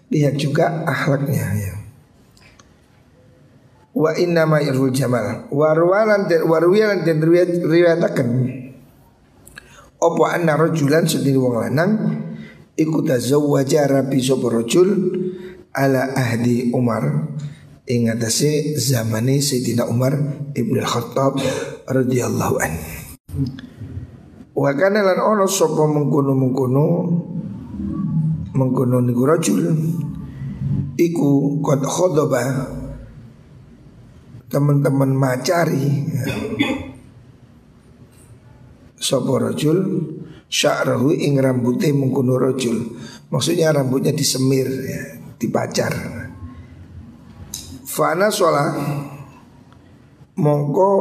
Lihat 0.08 0.40
juga 0.40 0.88
akhlaknya 0.88 1.46
ya. 1.60 1.81
Wa 3.92 4.16
inna 4.16 4.48
ma 4.48 4.64
jamal. 4.96 5.52
Warwalan 5.52 6.32
dan 6.32 6.48
warwiyalan 6.48 7.04
dan 7.04 7.20
riwayatakan 7.68 8.28
Opo 10.02 10.26
anna 10.26 10.58
rajulan? 10.58 11.06
Sedini 11.06 11.38
wong 11.38 11.62
lanang 11.62 11.92
iku 12.74 13.06
tazawwaja 13.06 13.86
rabi 13.86 14.18
sapa 14.18 14.50
rajul 14.50 14.90
ala 15.78 16.18
ahdi 16.18 16.74
Umar. 16.74 17.30
Ing 17.86 18.10
atase 18.10 18.80
zamane 18.82 19.44
Sayyidina 19.44 19.86
Umar 19.86 20.18
Ibnu 20.58 20.82
Khattab 20.82 21.38
radhiyallahu 21.86 22.56
an. 22.58 22.74
Wa 24.58 24.72
kana 24.74 25.06
lan 25.06 25.22
ono 25.22 25.46
sapa 25.46 25.86
mengkono-mengkono 25.86 26.86
mengkono 28.58 28.98
niku 29.06 29.24
rajul 29.30 29.62
iku 30.98 31.62
qad 31.62 31.82
khadaba 31.86 32.42
teman-teman 34.52 35.16
macari 35.16 36.12
ya. 36.12 36.26
Sopo 39.02 39.40
rojul 39.40 39.80
Sya'rahu 40.52 41.16
ing 41.16 41.40
rambutnya 41.40 41.96
mengkuno 41.96 42.36
rojul. 42.36 43.00
Maksudnya 43.32 43.72
rambutnya 43.72 44.12
disemir 44.12 44.68
ya, 44.68 45.02
Dipacar. 45.40 45.96
Fana 47.88 48.28
sholah 48.28 48.76
Mongko 50.36 50.92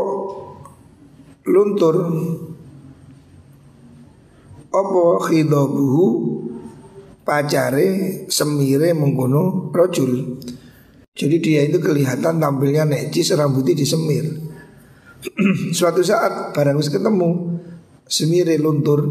Luntur 1.51 1.97
Opo 4.71 5.19
khidobuhu 5.23 6.07
Pacare 7.27 8.27
Semire 8.27 8.91
mengkuno 8.95 9.71
rojul 9.71 10.39
Jadi 11.21 11.37
dia 11.45 11.69
itu 11.69 11.77
kelihatan 11.77 12.41
tampilnya 12.41 12.89
necis 12.89 13.37
Rambutnya 13.37 13.77
disemir. 13.77 14.25
Suatu 15.77 16.01
saat 16.01 16.57
barang 16.57 16.81
ketemu 16.81 17.61
semire 18.09 18.57
luntur 18.57 19.05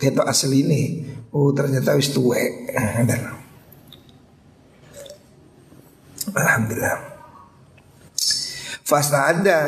ketok 0.00 0.24
asli 0.24 0.64
ini 0.64 0.82
oh 1.36 1.52
ternyata 1.52 1.92
wis 2.00 2.16
tuwe 2.16 2.40
Alhamdulillah. 6.34 7.12
Fasta 8.84 9.28
ada 9.28 9.60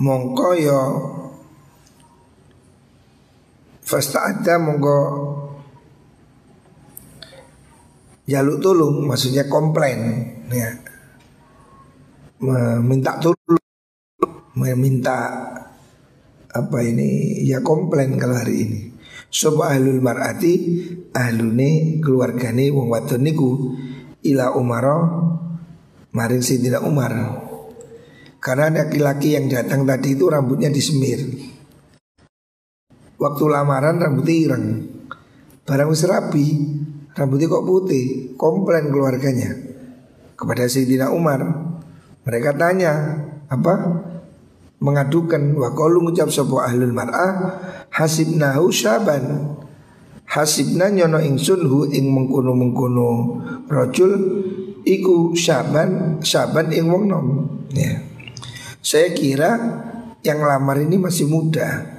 mongko 0.00 0.48
yo 0.56 0.80
Fasta 3.84 4.32
ada 4.32 4.56
mongko 4.56 4.98
Jaluk 8.26 8.58
tolong 8.58 9.06
maksudnya 9.06 9.46
komplain 9.46 10.26
ya. 10.50 10.85
Meminta 12.36 13.16
tolong 13.16 13.56
Meminta 14.56 15.20
apa 16.52 16.78
ini 16.80 17.40
ya 17.44 17.60
komplain 17.60 18.16
kalau 18.16 18.36
hari 18.36 18.64
ini. 18.64 18.80
Soba 19.28 19.76
ahlul 19.76 20.00
mar'ati 20.00 20.54
ahlune 21.12 22.00
keluargane 22.00 22.72
wong 22.72 22.88
wadon 22.88 23.20
niku 23.24 23.76
ila 24.24 24.56
Umaro 24.56 24.98
maring 26.12 26.40
Sayyidina 26.40 26.80
Umar. 26.84 27.12
Karena 28.40 28.84
laki-laki 28.84 29.36
yang 29.36 29.52
datang 29.52 29.84
tadi 29.84 30.16
itu 30.16 30.28
rambutnya 30.28 30.72
disemir. 30.72 31.20
Waktu 33.16 33.44
lamaran 33.48 34.00
rambutnya 34.00 34.36
ireng. 34.36 34.66
Barang 35.64 35.92
serapi 35.92 36.46
rambutnya 37.12 37.48
kok 37.48 37.64
putih. 37.64 38.04
Komplain 38.36 38.88
keluarganya 38.88 39.52
kepada 40.36 40.64
Sayyidina 40.64 41.12
Umar. 41.12 41.65
Mereka 42.26 42.58
tanya, 42.58 43.22
apa? 43.46 43.74
mengadukan 44.76 45.56
wa 45.56 45.72
qalu 45.72 46.04
ngucap 46.04 46.28
sapa 46.28 46.68
ahlul 46.68 46.92
mar'ah 46.92 47.32
hasibnahu 47.92 48.68
syaban. 48.68 49.56
Hasibna 50.26 50.90
nyono 50.90 51.22
ingsun 51.22 51.64
hu 51.64 51.86
ing 51.86 52.10
mengkono-mengkono 52.10 53.40
rajul 53.70 54.12
iku 54.82 55.32
syaban 55.38 56.18
syaban 56.18 56.74
ing 56.74 56.90
wong 56.90 57.04
nom 57.06 57.26
ya. 57.70 58.02
Saya 58.82 59.14
kira 59.14 59.54
yang 60.26 60.42
lamar 60.42 60.82
ini 60.82 60.98
masih 60.98 61.30
muda. 61.30 61.94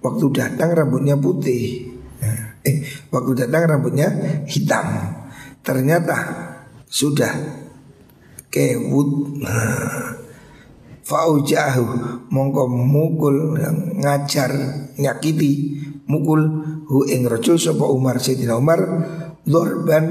Waktu 0.00 0.26
datang 0.32 0.72
rambutnya 0.76 1.16
putih. 1.16 1.88
Ya. 2.20 2.32
eh 2.64 2.84
waktu 3.08 3.32
datang 3.44 3.64
rambutnya 3.64 4.08
hitam. 4.44 4.86
Ternyata 5.64 6.16
sudah 6.84 7.32
kewut. 8.50 9.40
Nah, 9.40 10.20
Faujahu 11.10 11.86
mongko 12.30 12.70
mukul 12.70 13.58
ngajar 13.98 14.52
nyakiti 14.94 15.82
mukul 16.06 16.38
hu 16.86 17.02
ing 17.10 17.26
rajul 17.26 17.58
sapa 17.58 17.82
Umar 17.90 18.22
Sayyidina 18.22 18.54
Umar 18.54 18.78
dorban 19.42 20.06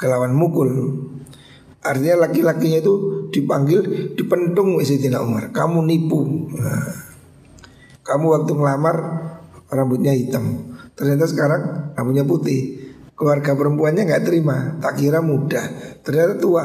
kelawan 0.00 0.32
mukul. 0.32 0.72
Artinya 1.84 2.26
laki-lakinya 2.26 2.80
itu 2.80 2.94
dipanggil 3.28 4.12
dipentung 4.16 4.80
Sayyidina 4.80 5.20
Umar 5.20 5.52
kamu 5.52 5.84
nipu. 5.84 6.48
Nah, 6.56 6.86
kamu 8.00 8.26
waktu 8.40 8.52
ngelamar 8.56 8.96
rambutnya 9.68 10.16
hitam. 10.16 10.72
Ternyata 10.96 11.28
sekarang 11.28 11.92
rambutnya 11.92 12.24
putih. 12.24 12.88
Keluarga 13.16 13.52
perempuannya 13.56 14.04
nggak 14.04 14.24
terima 14.28 14.76
tak 14.76 15.00
kira 15.00 15.24
muda 15.24 15.64
ternyata 16.04 16.36
tua 16.36 16.64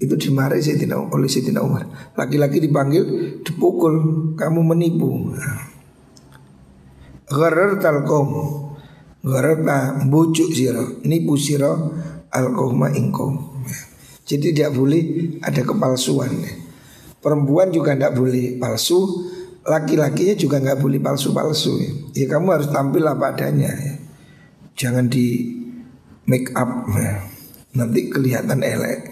itu 0.00 0.16
dimarahi 0.16 0.64
Sayyidina 0.64 1.12
oleh 1.12 1.28
Sayyidina 1.28 1.60
Umar. 1.60 1.84
Laki-laki 2.16 2.56
dipanggil, 2.64 3.04
dipukul, 3.44 3.94
kamu 4.32 4.60
menipu. 4.64 5.36
Gharar 7.28 7.76
talqom. 7.76 8.28
Gharar 9.20 9.60
ta 9.60 10.00
bujuk 10.08 10.56
siro, 10.56 11.04
nipu 11.04 11.36
siro 11.36 11.92
alkohma 12.32 12.88
ingkom. 12.96 13.60
Jadi 14.24 14.56
tidak 14.56 14.72
boleh 14.72 15.36
ada 15.44 15.60
kepalsuan. 15.60 16.32
Perempuan 17.20 17.68
juga 17.68 17.92
tidak 17.92 18.16
boleh 18.16 18.56
palsu, 18.56 19.28
laki-lakinya 19.68 20.32
juga 20.40 20.56
nggak 20.64 20.80
boleh 20.80 20.96
palsu-palsu. 21.04 21.76
Ya 22.16 22.24
kamu 22.24 22.48
harus 22.48 22.72
tampil 22.72 23.04
apa 23.04 23.36
adanya. 23.36 23.68
Ya. 23.68 23.94
Jangan 24.80 25.12
di 25.12 25.52
make 26.24 26.56
up. 26.56 26.88
Nanti 27.76 28.08
kelihatan 28.08 28.64
elek 28.64 29.09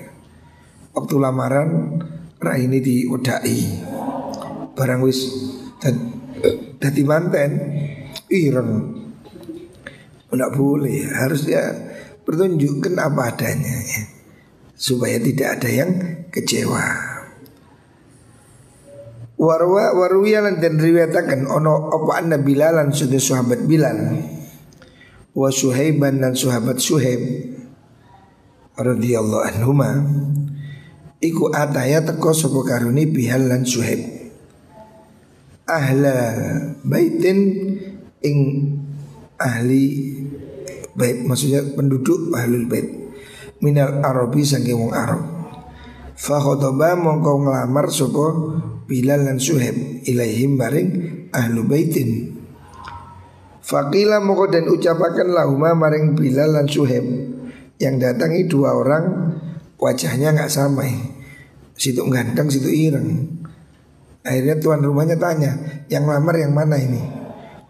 waktu 0.95 1.15
lamaran 1.19 2.01
raine 2.39 2.79
diwedaki. 2.79 3.59
Barang 4.79 5.03
wis 5.03 5.27
dadi 6.79 7.03
manten 7.03 7.51
ireng. 8.31 8.73
Enggak 10.29 10.53
boleh, 10.55 11.09
harus 11.09 11.49
ya 11.49 11.73
pertunjukkan 12.23 13.01
apa 13.01 13.33
adanya 13.33 13.77
ya. 13.81 14.03
Supaya 14.79 15.19
tidak 15.19 15.59
ada 15.59 15.69
yang 15.73 15.91
kecewa. 16.31 16.85
Warwa 19.39 19.95
warwiyalan 19.95 20.59
dan 20.59 20.83
riwayatakan 20.83 21.47
ono 21.47 21.95
apa 21.95 22.19
anna 22.19 22.43
bilalan 22.43 22.91
sudah 22.91 23.23
sahabat 23.23 23.71
Bilal 23.71 24.19
wa 25.31 25.51
Suhaiban 25.55 26.19
dan 26.19 26.35
sahabat 26.35 26.83
Suhaib 26.83 27.55
radhiyallahu 28.75 29.47
anhuma 29.47 29.91
iku 31.19 31.51
ataya 31.51 32.03
teko 32.03 32.31
sapa 32.31 32.61
karuni 32.67 33.07
Bihal 33.11 33.51
lan 33.51 33.63
Suhaib 33.67 34.19
ahla 35.69 36.17
baitin 36.81 37.39
ing 38.25 38.39
ahli 39.37 40.17
bait 40.97 41.23
maksudnya 41.23 41.63
penduduk 41.77 42.35
ahlul 42.35 42.67
bait. 42.67 42.89
Minal 43.59 44.03
arabi 44.03 44.43
saking 44.43 44.79
wong 44.79 44.95
Arab. 44.95 45.23
Fa 46.19 46.43
khotaba 46.43 46.99
mongko 46.99 47.47
nglamar 47.47 47.87
sapa 47.93 48.27
Bilal 48.89 49.29
lan 49.29 49.37
Suhaib 49.37 50.03
ilaihim 50.09 50.57
maring 50.57 50.89
ahlu 51.31 51.69
baitin. 51.69 52.41
Fakila 53.61 54.25
moko 54.25 54.49
dan 54.49 54.65
ucapakan 54.65 55.29
lahuma 55.29 55.77
maring 55.77 56.17
Bilal 56.17 56.57
dan 56.57 56.73
Suhaib 56.73 57.05
Yang 57.77 57.95
datangi 58.01 58.49
dua 58.49 58.73
orang 58.73 59.37
wajahnya 59.79 60.35
nggak 60.35 60.51
sama 60.53 60.85
Situ 61.79 62.03
ganteng, 62.11 62.51
situ 62.51 62.67
ireng. 62.67 63.39
Akhirnya 64.27 64.59
tuan 64.59 64.83
rumahnya 64.83 65.15
tanya 65.15 65.55
Yang 65.87 66.05
lamar 66.11 66.35
yang 66.35 66.51
mana 66.51 66.75
ini? 66.75 66.99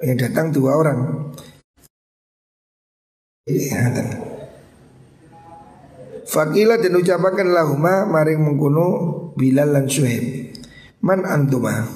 Yang 0.00 0.16
datang 0.26 0.48
dua 0.48 0.80
orang. 0.80 1.28
Fakila 6.28 6.76
dan 6.80 6.92
ucapakan 6.96 7.48
lahuma 7.52 8.04
maring 8.04 8.40
mengkuno 8.40 8.88
Bilal 9.36 9.72
dan 9.72 9.86
Suhaib 9.88 10.52
Man 11.00 11.24
antuma? 11.24 11.88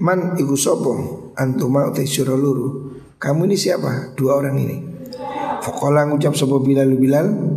Man 0.00 0.38
iku 0.38 0.56
sopo? 0.56 0.92
Antuma 1.36 1.88
utai 1.88 2.08
luru. 2.24 3.00
Kamu 3.16 3.48
ini 3.48 3.56
siapa? 3.56 4.16
Dua 4.16 4.40
orang 4.40 4.56
ini. 4.60 4.76
Fakola 5.60 6.08
ngucap 6.08 6.32
sopo 6.32 6.62
Bilal 6.64 6.94
Bilal 6.96 7.51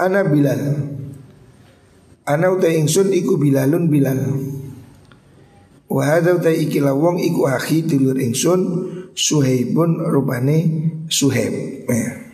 Ana 0.00 0.24
Bilal. 0.24 0.80
Ana 2.24 2.48
utai 2.48 2.80
ingsun 2.80 3.12
iku 3.12 3.36
Bilalun 3.36 3.92
Bilal. 3.92 4.20
Wahada 5.92 6.40
utai 6.40 6.64
ikilah 6.64 6.96
wong 6.96 7.20
iku 7.20 7.44
akhi 7.44 7.84
dulur 7.84 8.16
ingsun 8.16 8.60
Suhaibun 9.12 10.00
rupane 10.00 10.58
Suhaib. 11.12 11.84
Ya. 11.84 12.32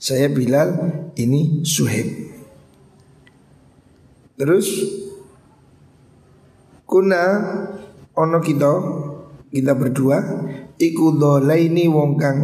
Saya 0.00 0.32
Bilal 0.32 0.72
ini 1.20 1.60
Suhaib. 1.68 2.08
Terus 4.38 4.66
Kuna 6.88 7.20
ono 8.16 8.40
kita 8.40 8.72
kita 9.52 9.76
berdua 9.76 10.24
iku 10.80 11.20
dolaini 11.20 11.84
wong 11.84 12.16
kang 12.16 12.38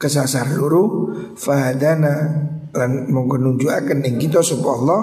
kesasar 0.00 0.56
luru 0.56 1.12
fahadana 1.36 2.48
lan 2.72 3.12
mongko 3.12 3.36
nunjukaken 3.36 4.00
ing 4.08 4.16
kita 4.16 4.40
sapa 4.40 4.68
Allah. 4.72 5.00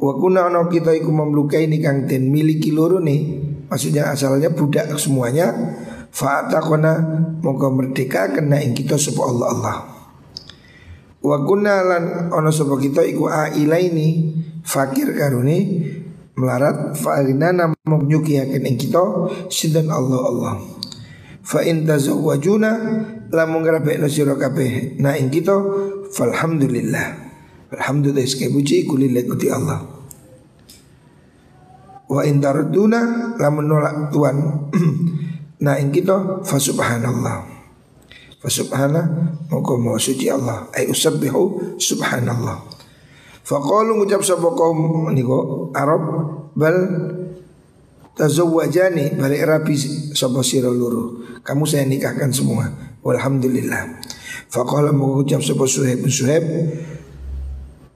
Wa 0.00 0.12
kuna 0.18 0.50
ono 0.50 0.66
kita 0.66 0.90
iku 0.96 1.14
mamlukaini 1.14 1.78
kang 1.78 2.10
den 2.10 2.34
miliki 2.34 2.74
loro 2.74 2.98
nih 2.98 3.38
maksudnya 3.70 4.10
asalnya 4.10 4.50
budak 4.50 4.90
semuanya. 4.98 5.54
Fa'atakona 6.10 7.22
mongko 7.38 7.70
merdeka 7.70 8.34
kena 8.34 8.58
ing 8.58 8.74
kita 8.74 8.98
sapa 8.98 9.22
Allah 9.30 9.48
Allah. 9.54 9.76
Wa 11.22 11.36
kuna 11.46 11.86
lan 11.86 12.04
ono 12.34 12.50
sapa 12.50 12.74
kita 12.82 13.06
iku 13.06 13.30
ailaini 13.30 14.34
fakir 14.66 15.14
karuni 15.14 15.86
melarat 16.34 16.98
fa'arinana 16.98 17.70
menyukihaken 17.86 18.66
ing 18.66 18.74
kita 18.74 19.30
sinten 19.46 19.86
Allah 19.86 20.18
Allah. 20.18 20.54
Fa 21.46 21.62
in 21.62 21.86
tazawwajuna 21.86 22.72
lamun 23.30 23.62
ngrabekno 23.62 24.06
sira 24.10 24.34
kabeh. 24.34 24.98
Na 24.98 25.14
ing 25.14 25.30
kita 25.30 25.54
falhamdulillah. 26.10 27.30
Alhamdulillah 27.70 28.26
sekali 28.26 28.50
puji 28.50 28.76
kulillah 28.84 29.22
kuti 29.30 29.46
Allah. 29.48 29.80
Wa 32.10 32.26
in 32.26 32.42
tarduna 32.42 33.32
lamun 33.38 33.70
nolak 33.70 34.10
tuan 34.10 34.36
na 35.64 35.78
ing 35.78 35.94
kita 35.94 36.42
fa 36.42 36.58
subhanallah 36.58 37.46
fa 38.42 38.48
subhana 38.50 39.06
moko 39.46 39.78
suci 40.02 40.26
Allah. 40.26 40.66
Ay 40.74 40.90
usabbihu 40.90 41.78
subhanallah. 41.78 42.66
Faqalu 43.46 44.02
ngucap 44.02 44.22
sapa 44.22 44.46
kaum 44.54 45.10
niku 45.14 45.70
Arab 45.74 46.02
bal 46.54 46.76
tazawwajani 48.16 49.18
balik 49.18 49.42
rapi 49.46 49.74
sapa 50.14 50.40
sira 50.46 50.70
loro. 50.70 51.22
Kamu 51.42 51.64
saya 51.66 51.86
nikahkan 51.86 52.30
semua. 52.30 52.68
Walhamdulillah. 53.00 54.00
Faqala 54.50 54.90
mengucap 54.90 55.40
sapa 55.40 55.62
Suhaib 55.62 56.02
Suhaib 56.10 56.42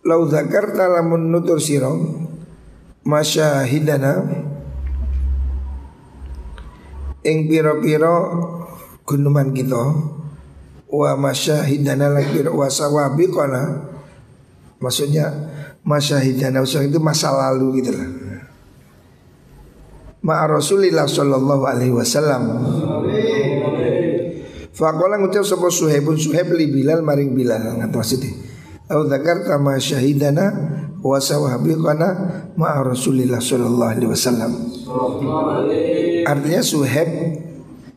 Lau 0.04 0.28
zakarta 0.28 0.86
lamun 0.86 1.32
nutur 1.32 1.58
sira 1.58 1.88
masyahidana 3.08 4.22
ing 7.24 7.48
pira-pira 7.48 8.12
gunuman 9.08 9.50
kita 9.56 9.80
wa 10.92 11.10
masyahidana 11.16 12.12
lan 12.12 12.26
wa 12.52 12.68
sawabiqana 12.68 13.62
Maksudnya 14.84 15.32
masyahidana 15.80 16.60
itu 16.60 17.00
masa 17.00 17.32
lalu 17.32 17.80
gitu 17.80 17.96
lah. 17.96 18.08
Ma 20.24 20.48
Rasulillah 20.48 21.04
sallallahu 21.04 21.68
alaihi 21.68 21.92
wasallam. 21.92 22.42
Fakola 24.74 25.20
ngucap 25.20 25.44
sapa 25.44 25.68
Suhaibun 25.68 26.16
Suhaib 26.16 26.50
li 26.56 26.66
Bilal 26.72 27.04
maring 27.04 27.36
Bilal 27.36 27.78
ngat 27.78 27.92
maksudnya. 27.92 28.32
Au 28.88 29.04
dzakarta 29.04 29.60
ma 29.60 29.76
syahidana 29.76 30.46
wa 31.04 31.20
sawabiqana 31.20 32.08
ma 32.56 32.80
Rasulillah 32.80 33.38
sallallahu 33.38 33.92
alaihi 33.92 34.10
wasallam. 34.10 34.52
Artinya 36.24 36.62
Suhaib 36.64 37.10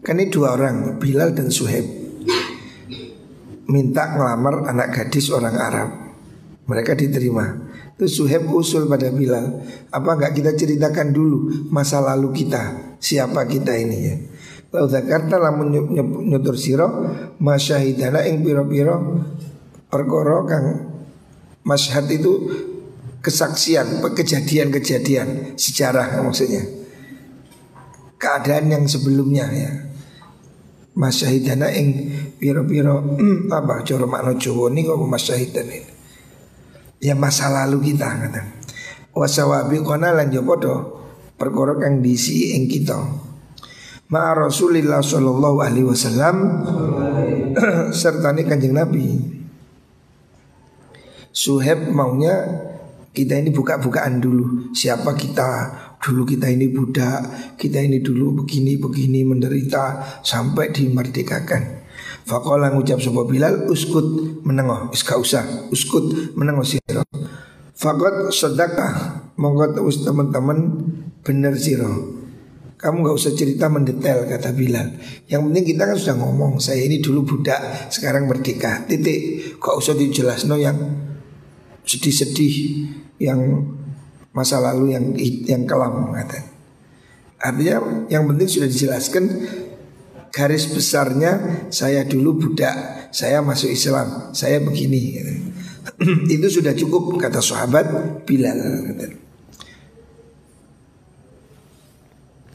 kan 0.04 0.20
ini 0.20 0.28
dua 0.28 0.54
orang 0.60 1.00
Bilal 1.00 1.32
dan 1.32 1.48
Suhaib 1.48 1.88
minta 3.68 4.16
ngelamar 4.16 4.68
anak 4.68 4.96
gadis 4.96 5.32
orang 5.32 5.56
Arab 5.56 5.90
mereka 6.68 6.92
diterima. 6.92 7.67
Terus 7.98 8.14
Suheb 8.14 8.46
usul 8.54 8.86
pada 8.86 9.10
Bilal, 9.10 9.66
apa 9.90 10.10
enggak 10.14 10.38
kita 10.38 10.54
ceritakan 10.54 11.10
dulu 11.10 11.66
masa 11.74 11.98
lalu 11.98 12.30
kita, 12.30 12.94
siapa 13.02 13.42
kita 13.50 13.74
ini 13.74 13.98
ya. 13.98 14.16
Lau 14.70 14.86
zakarta 14.86 15.42
lamun 15.42 15.74
nyutur 16.30 16.54
siro 16.54 17.10
masyahidana 17.42 18.22
ing 18.30 18.46
piro-piro 18.46 19.26
perkara 19.90 20.46
kang 20.46 20.66
masyhad 21.66 22.06
itu 22.14 22.54
kesaksian, 23.26 23.98
kejadian-kejadian 24.06 25.58
sejarah 25.58 26.22
maksudnya. 26.22 26.70
Keadaan 28.22 28.78
yang 28.78 28.86
sebelumnya 28.86 29.50
ya. 29.50 29.72
Masyahidana 30.94 31.74
ing 31.74 32.14
piro-piro 32.38 33.02
apa 33.58 33.82
cara 33.82 34.06
makna 34.06 34.38
Jawa 34.38 34.70
niku 34.70 34.94
masyahidana 35.02 35.74
ini 35.74 35.97
ya 37.02 37.14
masa 37.14 37.50
lalu 37.50 37.94
kita 37.94 38.08
kata. 38.08 38.42
Wasawabi 39.18 39.82
kona 39.82 40.14
lan 40.14 40.30
yo 40.30 40.46
perkara 41.38 41.74
kang 41.82 42.02
disi 42.02 42.54
ing 42.54 42.70
kita. 42.70 42.98
Ma 44.08 44.32
Rasulillah 44.32 45.04
sallallahu 45.04 45.60
alaihi 45.60 45.88
wasallam 45.88 46.36
serta 48.00 48.32
ni 48.32 48.48
Kanjeng 48.48 48.78
Nabi. 48.78 49.06
Suheb 51.34 51.94
maunya 51.94 52.34
kita 53.14 53.34
ini 53.38 53.50
buka-bukaan 53.50 54.22
dulu 54.22 54.70
siapa 54.78 55.18
kita 55.18 55.50
dulu 55.98 56.22
kita 56.22 56.54
ini 56.54 56.70
budak 56.70 57.58
kita 57.58 57.82
ini 57.82 57.98
dulu 57.98 58.46
begini 58.46 58.78
begini 58.78 59.26
menderita 59.26 60.06
sampai 60.22 60.70
dimerdekakan 60.70 61.77
Fakola 62.28 62.76
ngucap 62.76 63.00
sebuah 63.00 63.24
Bilal 63.24 63.72
uskut 63.72 64.04
menengok 64.44 64.92
Iska 64.92 65.16
usah 65.16 65.72
uskut 65.72 66.36
menengok 66.36 66.68
siro 66.68 67.08
Fakot 67.72 68.36
sedekah 68.36 69.24
Monggot 69.40 69.80
us 69.80 70.04
teman-teman 70.04 70.76
bener 71.24 71.56
siro 71.56 72.20
Kamu 72.76 73.08
gak 73.08 73.16
usah 73.16 73.34
cerita 73.34 73.72
mendetail 73.72 74.30
kata 74.30 74.54
Bilal. 74.54 75.02
Yang 75.26 75.42
penting 75.50 75.66
kita 75.66 75.84
kan 75.88 75.98
sudah 75.98 76.16
ngomong 76.20 76.62
Saya 76.62 76.86
ini 76.86 77.02
dulu 77.02 77.26
budak 77.26 77.90
Sekarang 77.90 78.30
merdeka. 78.30 78.86
Titik. 78.86 79.56
Gak 79.58 79.76
usah 79.80 79.98
dijelas 79.98 80.46
no 80.46 80.60
yang 80.62 80.78
sedih-sedih 81.88 82.56
yang 83.24 83.40
masa 84.36 84.60
lalu 84.60 84.94
yang 84.94 85.16
yang 85.48 85.64
kelam 85.64 86.12
kata. 86.12 86.44
Artinya 87.40 88.06
yang 88.12 88.28
penting 88.28 88.46
sudah 88.52 88.70
dijelaskan 88.70 89.24
garis 90.38 90.70
besarnya 90.70 91.66
saya 91.74 92.06
dulu 92.06 92.38
budak, 92.38 93.10
saya 93.10 93.42
masuk 93.42 93.74
Islam, 93.74 94.30
saya 94.38 94.62
begini. 94.62 95.18
Itu 96.38 96.62
sudah 96.62 96.78
cukup 96.78 97.18
kata 97.18 97.42
sahabat 97.42 98.22
Bilal. 98.22 98.62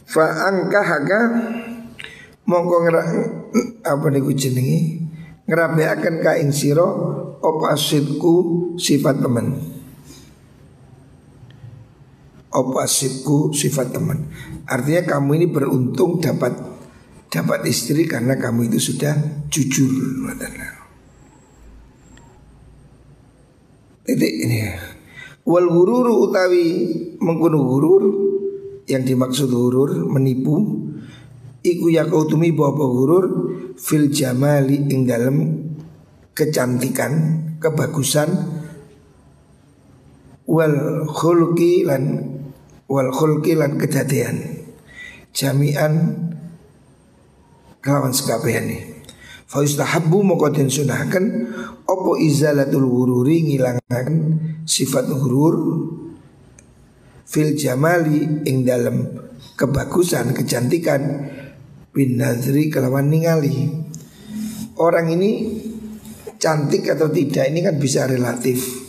Fa'angkahaka 0.07 1.21
mongko 2.47 2.77
apa 3.93 4.07
niku 4.15 4.31
jenenge 4.31 5.03
ngerabeaken 5.51 6.23
ka 6.23 6.39
ing 6.39 6.55
sira 6.55 6.87
apa 7.43 7.65
asidku 7.75 8.35
sifat 8.79 9.19
teman. 9.19 9.59
Apa 12.53 12.87
asidku 12.87 13.51
sifat 13.51 13.91
teman. 13.91 14.31
Artinya 14.71 15.19
kamu 15.19 15.31
ini 15.43 15.47
beruntung 15.51 16.21
dapat 16.23 16.72
dapat 17.33 17.65
istri 17.65 18.05
karena 18.05 18.37
kamu 18.37 18.69
itu 18.69 18.93
sudah 18.93 19.17
jujur. 19.49 19.89
Titik 24.05 24.35
ini. 24.45 24.61
Wal 25.49 25.67
gururu 25.73 26.29
utawi 26.29 26.93
mengkuno 27.19 27.59
gurur 27.65 28.05
yang 28.87 29.03
dimaksud 29.03 29.49
hurur 29.51 30.07
menipu 30.07 30.87
iku 31.65 31.87
yakautumi 31.89 32.53
bawa 32.53 32.85
hurur 32.87 33.27
fil 33.79 34.11
jamali 34.13 34.87
ing 34.91 35.09
dalam 35.09 35.37
kecantikan 36.37 37.43
kebagusan 37.63 38.31
wal 40.47 41.07
khulqi 41.07 41.87
lan 41.87 42.37
wal 42.91 43.11
khulqi 43.15 43.55
lan 43.55 43.79
kedadian 43.79 44.67
jami'an 45.31 45.95
kelawan 47.83 48.15
sekabehane 48.15 49.05
fa 49.51 49.61
yustahabbu 49.61 50.23
moko 50.23 50.49
den 50.49 50.71
sunahken 50.71 51.53
opo 51.85 52.17
izalatul 52.17 52.89
hururi 52.89 53.45
ngilangaken 53.45 54.17
sifat 54.65 55.11
hurur 55.11 55.59
fil 57.29 57.53
jamali 57.59 58.47
ing 58.47 58.65
dalam 58.65 59.09
kebagusan 59.57 60.37
kecantikan 60.37 61.33
bin 61.93 62.21
nazri 62.21 62.73
kelawan 62.73 63.09
ningali. 63.09 63.69
Orang 64.81 65.13
ini 65.13 65.61
cantik 66.41 66.89
atau 66.89 67.13
tidak 67.13 67.49
ini 67.53 67.61
kan 67.61 67.77
bisa 67.77 68.09
relatif. 68.09 68.85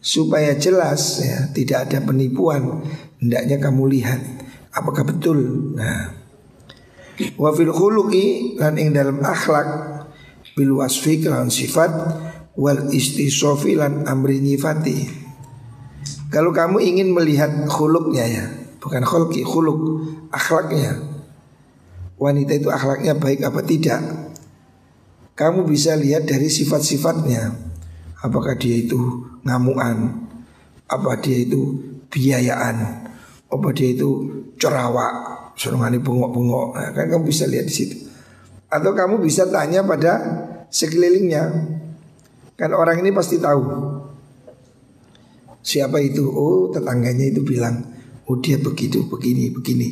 Supaya 0.00 0.54
jelas 0.54 1.18
ya 1.24 1.50
tidak 1.50 1.90
ada 1.90 1.98
penipuan 2.04 2.84
hendaknya 3.18 3.58
kamu 3.58 3.90
lihat 3.90 4.20
apakah 4.70 5.02
betul. 5.02 5.72
Nah 5.74 6.25
wa 7.40 7.50
fil 7.52 7.72
khuluqi 7.72 8.58
lan 8.60 8.76
ing 8.76 8.92
dalam 8.92 9.20
akhlak 9.24 9.68
bil 10.56 10.80
wasfi 10.80 11.20
kelawan 11.20 11.52
sifat 11.52 11.92
wal 12.56 12.88
istisofi 12.92 13.76
lan 13.76 14.04
amri 14.08 14.40
nyifati 14.40 15.26
kalau 16.26 16.50
kamu 16.50 16.82
ingin 16.82 17.14
melihat 17.14 17.70
khuluknya 17.70 18.24
ya, 18.26 18.44
bukan 18.82 19.06
khulki, 19.06 19.46
khuluk, 19.46 19.78
akhlaknya. 20.34 20.98
Wanita 22.18 22.58
itu 22.58 22.68
akhlaknya 22.72 23.14
baik 23.14 23.46
apa 23.46 23.62
tidak? 23.62 24.02
Kamu 25.38 25.68
bisa 25.68 25.94
lihat 25.94 26.26
dari 26.26 26.50
sifat-sifatnya. 26.50 27.54
Apakah 28.24 28.58
dia 28.58 28.74
itu 28.74 28.98
ngamuan? 29.46 30.28
Apa 30.90 31.20
dia 31.22 31.46
itu 31.46 31.78
biayaan? 32.10 33.06
Apa 33.46 33.68
dia 33.70 33.94
itu 33.94 34.10
cerawak? 34.58 35.35
Surungani 35.56 35.98
bengok-bengok. 35.98 36.68
Nah, 36.76 36.90
kan 36.92 37.08
kamu 37.08 37.24
bisa 37.24 37.48
lihat 37.48 37.66
di 37.66 37.74
situ. 37.74 37.96
Atau 38.68 38.92
kamu 38.92 39.24
bisa 39.24 39.48
tanya 39.48 39.80
pada 39.82 40.20
sekelilingnya. 40.68 41.44
Kan 42.56 42.72
orang 42.72 43.04
ini 43.04 43.12
pasti 43.12 43.36
tahu 43.36 43.62
Siapa 45.60 46.00
itu? 46.00 46.24
Oh 46.24 46.72
tetangganya 46.72 47.28
itu 47.28 47.44
bilang 47.44 47.84
Oh 48.26 48.40
dia 48.40 48.56
begitu, 48.56 49.04
begini, 49.06 49.52
begini 49.52 49.88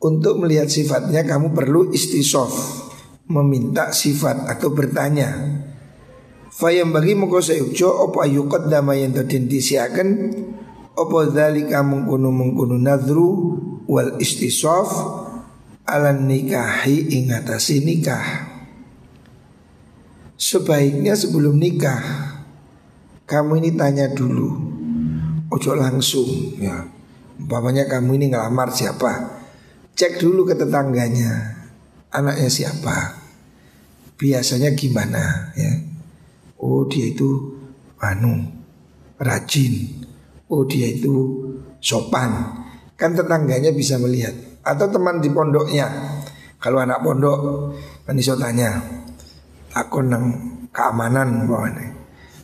Untuk 0.00 0.40
melihat 0.40 0.72
sifatnya 0.72 1.28
kamu 1.28 1.52
perlu 1.52 1.92
istisof 1.92 2.50
Meminta 3.28 3.92
sifat 3.92 4.48
atau 4.48 4.72
bertanya 4.72 5.36
Fayam 6.48 6.96
bagi 6.96 7.12
muka 7.12 7.44
sayukjo 7.44 8.08
Opo 8.08 8.24
ayukot 8.24 8.72
dama 8.72 8.96
yang 8.96 9.12
terdintisiakan 9.12 10.32
Opo 10.96 11.28
dhalika 11.28 11.84
mengkunu 11.84 12.32
mengkunu 12.32 12.80
nadru 12.80 13.30
Wal 13.88 14.20
istisof 14.20 14.92
Alan 15.88 16.28
nikahi 16.28 17.08
ingatasi 17.16 17.80
nikah. 17.80 18.44
Sebaiknya 20.36 21.16
sebelum 21.16 21.56
nikah 21.56 22.04
kamu 23.24 23.64
ini 23.64 23.70
tanya 23.72 24.12
dulu. 24.12 24.52
Ojo 25.48 25.72
langsung 25.72 26.28
ya. 26.60 26.84
Umpamanya 27.40 27.88
kamu 27.88 28.20
ini 28.20 28.26
ngelamar 28.28 28.68
siapa? 28.68 29.40
Cek 29.96 30.20
dulu 30.20 30.44
ke 30.44 30.60
tetangganya. 30.60 31.56
Anaknya 32.12 32.52
siapa? 32.52 33.16
Biasanya 34.20 34.76
gimana 34.76 35.56
ya? 35.56 35.72
Oh 36.60 36.84
dia 36.84 37.08
itu 37.08 37.56
Anu 37.96 38.44
Rajin. 39.16 40.04
Oh 40.52 40.68
dia 40.68 40.92
itu 40.92 41.48
sopan 41.80 42.57
Kan 42.98 43.14
tetangganya 43.14 43.70
bisa 43.70 43.96
melihat 44.02 44.34
Atau 44.66 44.90
teman 44.90 45.22
di 45.22 45.30
pondoknya 45.30 45.86
Kalau 46.58 46.82
anak 46.82 46.98
pondok 47.00 47.38
Kan 48.02 48.18
iso 48.18 48.34
tanya 48.34 48.82
Aku 49.78 50.02
nang 50.02 50.34
keamanan 50.74 51.46
bawahnya 51.46 51.94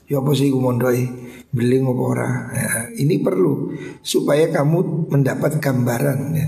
Ya 0.07 0.21
apa 0.21 0.31
sih 0.37 0.53
kumondoi 0.53 1.25
beli 1.55 1.79
ngopo 1.79 2.13
ora. 2.13 2.51
Ya, 2.51 2.69
ini 2.99 3.23
perlu 3.23 3.71
supaya 4.03 4.51
kamu 4.51 5.09
mendapat 5.09 5.63
gambaran 5.63 6.19
ya. 6.35 6.47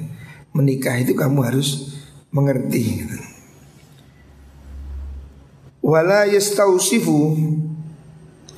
Menikah 0.51 0.99
itu 0.99 1.15
kamu 1.15 1.47
harus 1.47 1.95
mengerti 2.35 3.07
gitu. 3.07 3.17
Wala 5.87 6.27
yastausifu 6.27 7.39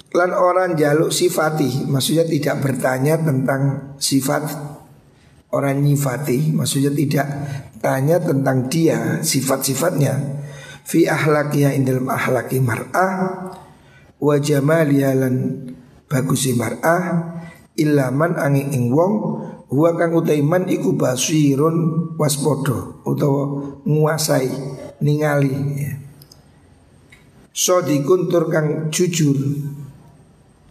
lan 0.08 0.32
orang 0.32 0.72
jaluk 0.80 1.12
sifati 1.12 1.84
maksudnya 1.84 2.24
tidak 2.24 2.64
bertanya 2.64 3.20
tentang 3.20 3.92
sifat 4.00 4.48
orang 5.52 5.80
nyifati 5.80 6.52
maksudnya 6.52 6.92
tidak 6.92 7.28
tanya 7.80 8.20
tentang 8.20 8.68
dia 8.68 9.22
sifat-sifatnya 9.24 10.44
fi 10.84 11.08
ahlakiya 11.08 11.72
indal 11.72 12.04
ahlaki 12.08 12.60
mar'ah 12.60 13.52
wa 14.18 14.34
jamaliha 14.36 15.12
lan 15.16 15.34
bagusi 16.08 16.56
mar'ah 16.56 17.36
ilaman 17.78 18.34
angin 18.36 18.74
ing 18.74 18.90
wong 18.90 19.14
huwa 19.68 19.94
kang 19.94 20.16
utaiman 20.16 20.66
iku 20.66 20.96
basirun 20.96 22.10
waspodo 22.16 23.04
utawa 23.04 23.76
nguasai 23.84 24.50
ningali 25.04 25.54
ya. 25.78 25.92
Sodikun 27.58 28.30
tur 28.30 28.46
kang 28.54 28.86
jujur 28.94 29.34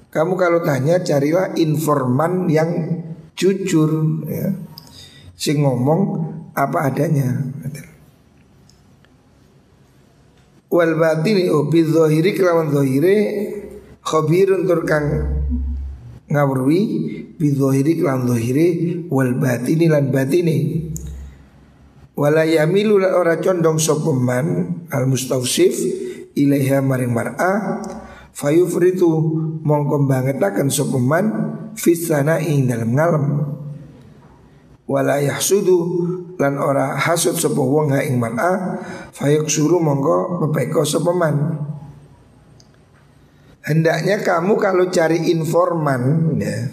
Kamu 0.08 0.40
kalau 0.40 0.63
tanya 0.63 1.04
carilah 1.04 1.52
informan 1.60 2.48
yang 2.48 3.04
jujur 3.36 4.24
ya. 4.26 4.56
Sing 5.38 5.62
ngomong 5.62 6.02
apa 6.58 6.89
adanya. 6.89 7.30
Wal 10.67 10.97
batini 10.97 11.47
o 11.47 11.69
bi 11.69 11.86
dhahiri 11.86 12.34
kelawan 12.34 12.73
dhahire 12.73 13.15
khabirun 14.02 14.67
kang 14.83 15.06
ngawruhi 16.27 16.81
bi 17.40 17.48
dhahiri 17.56 18.02
kelawan 18.02 18.27
dhahire 18.27 18.67
wal 19.08 19.31
batini 19.40 19.88
lan 19.88 20.12
batini 20.12 20.58
wala 22.17 22.44
yamilu 22.44 23.00
lan 23.00 23.13
ora 23.15 23.40
condong 23.40 23.79
sapa 23.79 24.12
man 24.12 24.75
al 24.92 25.08
mustausif 25.08 25.77
ilaiha 26.35 26.83
maring 26.83 27.13
mar'a 27.13 27.79
fayufritu 28.35 29.08
mongko 29.63 30.04
bangetaken 30.04 30.67
sapa 30.67 30.98
man 31.00 31.25
fisana 31.77 32.42
ing 32.44 32.67
dalam 32.67 32.92
ngalem 32.92 33.25
wala 34.88 35.19
yahsudu 35.19 35.77
lan 36.40 36.56
ora 36.58 36.96
hasud 36.96 37.35
sapa 37.35 37.60
wong 37.60 37.92
ha 37.92 38.00
ing 38.02 38.17
man'a 38.17 38.79
fayuk 39.12 39.52
suruh 39.52 39.83
monggo 39.83 40.48
pepeko 40.48 40.88
sapa 40.88 41.12
man 41.12 41.35
hendaknya 43.67 44.23
kamu 44.23 44.56
kalau 44.56 44.88
cari 44.88 45.27
informan 45.35 46.33
ya 46.40 46.71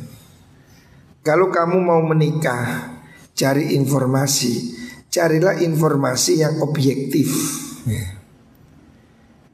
kalau 1.26 1.50
kamu 1.50 1.82
mau 1.82 2.00
menikah 2.06 2.94
cari 3.34 3.74
informasi 3.74 4.78
carilah 5.10 5.58
informasi 5.58 6.42
yang 6.42 6.62
objektif 6.62 7.28
ya. 7.90 8.06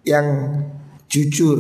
yang 0.05 0.27
jujur 1.09 1.59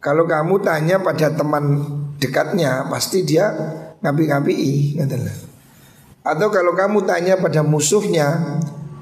Kalau 0.00 0.24
kamu 0.24 0.64
tanya 0.64 0.96
pada 1.04 1.28
teman 1.36 1.84
dekatnya, 2.16 2.88
pasti 2.88 3.20
dia 3.20 3.52
ngapi-ngapi, 4.00 4.96
Atau 6.30 6.46
kalau 6.54 6.78
kamu 6.78 7.02
tanya 7.10 7.34
pada 7.42 7.66
musuhnya, 7.66 8.60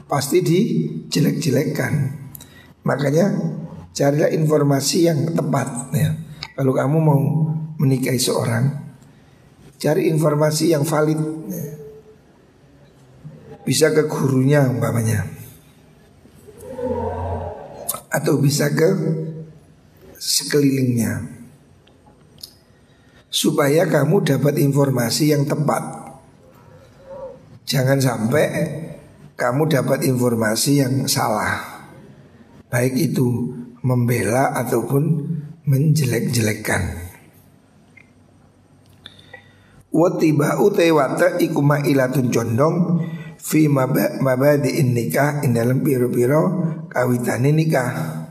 pasti 0.08 0.40
dijelek-jelekkan. 0.40 2.16
Makanya 2.88 3.36
carilah 3.92 4.32
informasi 4.32 5.12
yang 5.12 5.36
tepat 5.36 5.92
ya. 5.92 6.16
Kalau 6.56 6.72
kamu 6.72 6.96
mau 6.96 7.20
menikahi 7.76 8.16
seorang, 8.16 8.72
cari 9.76 10.08
informasi 10.08 10.72
yang 10.72 10.88
valid. 10.88 11.20
Ya. 11.52 11.66
Bisa 13.68 13.92
ke 13.92 14.08
gurunya 14.08 14.64
umpamanya. 14.64 15.28
Atau 18.08 18.40
bisa 18.40 18.72
ke 18.72 18.88
sekelilingnya 20.16 21.36
supaya 23.28 23.84
kamu 23.84 24.24
dapat 24.24 24.56
informasi 24.56 25.36
yang 25.36 25.44
tepat. 25.44 26.07
Jangan 27.68 28.00
sampai 28.00 28.46
kamu 29.36 29.68
dapat 29.68 30.08
informasi 30.08 30.80
yang 30.80 31.04
salah. 31.04 31.84
Baik 32.72 33.12
itu 33.12 33.52
membela 33.84 34.56
ataupun 34.56 35.04
menjelek-jelekkan. 35.68 37.12
Watiba 39.92 40.64
utewata 40.64 41.36
iku 41.36 41.60
ma'ilatun 41.60 42.32
condong 42.32 42.76
fi 43.36 43.68
mabadi 43.68 44.80
nikah 44.84 45.44
in 45.44 45.52
dalam 45.52 45.84
biro-biro 45.84 46.64
kawitane 46.88 47.52
nikah 47.52 48.24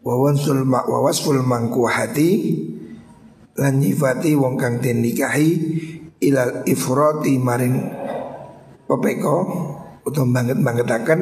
wawansul 0.00 0.64
wawasful 0.64 1.40
mangkuhati 1.44 2.30
lan 3.56 3.80
nyifati 3.80 4.32
wong 4.36 4.56
kang 4.56 4.80
den 4.80 5.00
nikahi 5.04 5.50
ilal 6.20 6.64
ifrati 6.68 7.40
maring 7.40 8.01
pepeko 8.92 9.36
utawa 10.02 10.42
banget-bangetaken 10.42 11.20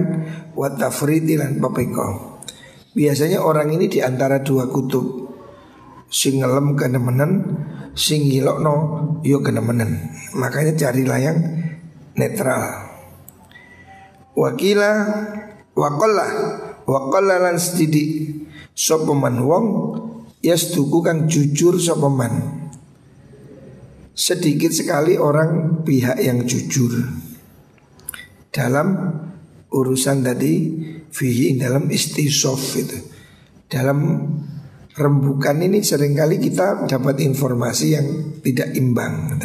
wa 0.56 0.68
tafriti 0.74 1.38
lan 1.38 1.62
pepeko 1.62 2.30
biasanya 2.94 3.38
orang 3.42 3.70
ini 3.70 3.86
di 3.86 4.02
antara 4.02 4.42
dua 4.42 4.66
kutub. 4.70 5.30
Sing 6.10 6.42
ngelem 6.42 6.74
kenemenen 6.74 7.32
sing 7.94 8.26
ngilokno 8.26 8.74
yo 9.22 9.38
kenemenen. 9.46 10.10
Makanya 10.34 10.74
cari 10.74 11.06
layang 11.06 11.38
netral. 12.18 12.90
Wakila 14.34 14.90
wakola 15.78 16.26
wakola 16.82 17.38
lan 17.38 17.56
sedikit 17.62 18.42
sopeman 18.74 19.38
wong 19.38 19.66
yastuku 20.42 20.98
kang 21.04 21.30
jujur 21.30 21.78
sopeman 21.78 22.58
sedikit 24.16 24.74
sekali 24.74 25.14
orang 25.14 25.82
pihak 25.86 26.18
yang 26.18 26.42
jujur 26.42 26.90
dalam 28.50 28.88
urusan 29.70 30.26
tadi 30.26 30.52
fihi 31.10 31.58
dalam 31.58 31.90
istisof 31.90 32.78
itu. 32.78 32.98
Dalam 33.70 34.26
rembukan 34.98 35.56
ini 35.62 35.80
sering 35.80 36.18
kali 36.18 36.42
kita 36.42 36.90
dapat 36.90 37.22
informasi 37.22 37.86
yang 37.94 38.06
tidak 38.42 38.74
imbang 38.74 39.38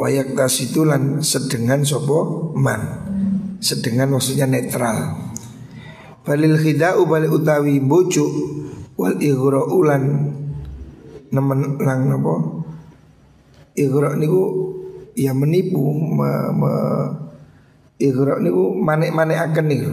wayak 0.00 0.32
tasitulan 0.32 1.20
sedengan 1.20 1.84
sopo 1.84 2.50
man. 2.56 3.06
Sedengan 3.60 4.08
maksudnya 4.08 4.48
netral. 4.48 5.28
Balil 6.24 6.56
khida'u 6.56 7.04
balik 7.04 7.32
utawi 7.32 7.80
bucu 7.80 8.24
Wal 9.00 9.16
ighro 9.24 9.72
ulan 9.72 10.04
Nemen 11.32 11.80
lang 11.80 12.12
napa 12.12 12.60
Ighro 13.72 14.12
niku 14.20 14.42
Ya 15.16 15.32
menipu 15.32 15.80
me, 15.96 16.30
me, 16.52 16.72
Ighro 18.00 18.40
niku 18.40 18.74
manek-manek 18.80 19.38
akan 19.52 19.64
niku 19.68 19.92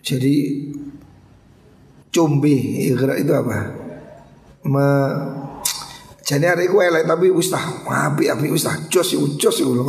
Jadi 0.00 0.34
Cumbi 2.08 2.88
Ighro 2.88 3.14
itu 3.18 3.32
apa? 3.34 3.58
Me, 4.64 4.86
jadi 6.24 6.56
hari 6.56 6.72
ku 6.72 6.80
elek 6.80 7.04
tapi 7.04 7.28
ustah 7.28 7.84
api 7.84 8.32
api 8.32 8.48
ustah 8.48 8.88
jos 8.88 9.12
jos 9.36 9.60
itu 9.60 9.68
loh 9.68 9.84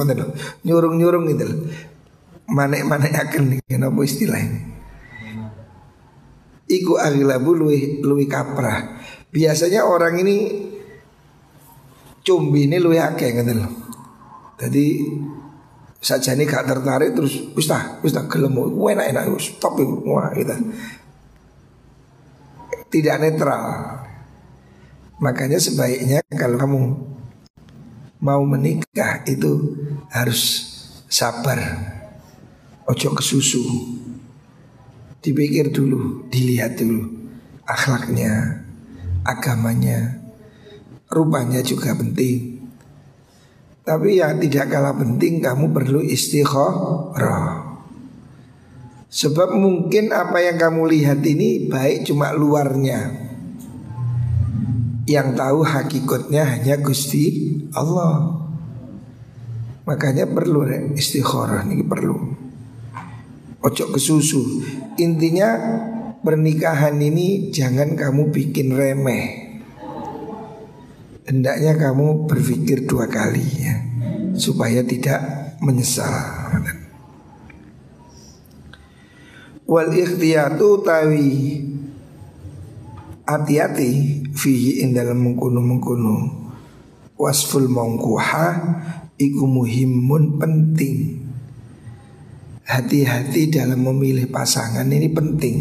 nyurung 0.68 1.00
nyurung 1.00 1.24
gitu 1.32 1.48
manek 2.52 2.84
akan 2.84 3.56
nih 3.56 3.60
kenapa 3.64 4.04
istilahnya 4.04 4.76
Iku 6.66 6.98
aglabu 6.98 7.54
luwi 7.54 8.02
luwi 8.02 8.26
kaprah. 8.26 8.98
Biasanya 9.30 9.86
orang 9.86 10.18
ini 10.18 10.66
cumbi 12.26 12.66
ini 12.66 12.82
luwi 12.82 12.98
akeh 12.98 13.38
ngeten 13.38 13.62
lho. 13.62 13.70
Jadi 14.58 14.86
saja 16.06 16.38
ini 16.38 16.46
gak 16.46 16.70
tertarik 16.70 17.18
terus 17.18 17.50
ustah 17.58 17.98
ustah 18.06 18.30
gelem 18.30 18.54
enak 18.54 19.10
enak 19.10 19.26
stop 19.42 19.82
wah 20.06 20.30
gitu. 20.38 20.54
Tidak 22.94 23.18
netral. 23.18 23.66
Makanya 25.18 25.58
sebaiknya 25.58 26.22
kalau 26.30 26.62
kamu 26.62 26.82
mau 28.22 28.46
menikah 28.46 29.26
itu 29.26 29.74
harus 30.14 30.70
sabar. 31.10 31.58
Ojo 32.86 33.10
kesusu. 33.18 33.66
Dipikir 35.26 35.74
dulu, 35.74 36.30
dilihat 36.30 36.78
dulu 36.78 37.26
akhlaknya, 37.66 38.62
agamanya, 39.26 40.22
rupanya 41.10 41.66
juga 41.66 41.98
penting. 41.98 42.55
Tapi 43.86 44.18
yang 44.18 44.42
tidak 44.42 44.74
kalah 44.74 44.98
penting 44.98 45.46
kamu 45.46 45.70
perlu 45.70 46.02
istikharah. 46.02 47.78
Sebab 49.14 49.54
mungkin 49.54 50.10
apa 50.10 50.42
yang 50.42 50.58
kamu 50.58 50.90
lihat 50.90 51.22
ini 51.22 51.70
baik 51.70 52.10
cuma 52.10 52.34
luarnya. 52.34 53.14
Yang 55.06 55.38
tahu 55.38 55.60
hakikatnya 55.62 56.44
hanya 56.50 56.82
Gusti 56.82 57.54
Allah. 57.78 58.42
Makanya 59.86 60.26
perlu 60.34 60.66
istikharah 60.98 61.62
ini 61.70 61.86
perlu. 61.86 62.18
Ojo 63.62 63.86
kesusu 63.94 64.66
Intinya 64.98 65.62
pernikahan 66.26 66.98
ini 66.98 67.54
jangan 67.54 67.94
kamu 67.94 68.34
bikin 68.34 68.74
remeh 68.74 69.45
Hendaknya 71.26 71.74
kamu 71.74 72.30
berpikir 72.30 72.86
dua 72.86 73.10
kali 73.10 73.42
ya 73.42 73.76
Supaya 74.38 74.86
tidak 74.86 75.20
menyesal. 75.58 76.62
Wal 79.66 79.90
ikhtiyatu 79.90 80.86
tawi 80.86 81.66
Hati-hati 83.26 84.22
Fihi 84.38 84.86
in 84.86 84.94
dalam 84.94 85.26
mengkuno-mengkuno 85.26 86.46
Wasful 87.18 87.66
mongkuha 87.74 88.48
Iku 89.16 89.48
muhimun 89.48 90.36
penting. 90.36 91.24
Hati-hati 92.68 93.48
dalam 93.48 93.88
memilih 93.88 94.28
pasangan 94.28 94.84
ini 94.92 95.08
penting. 95.08 95.58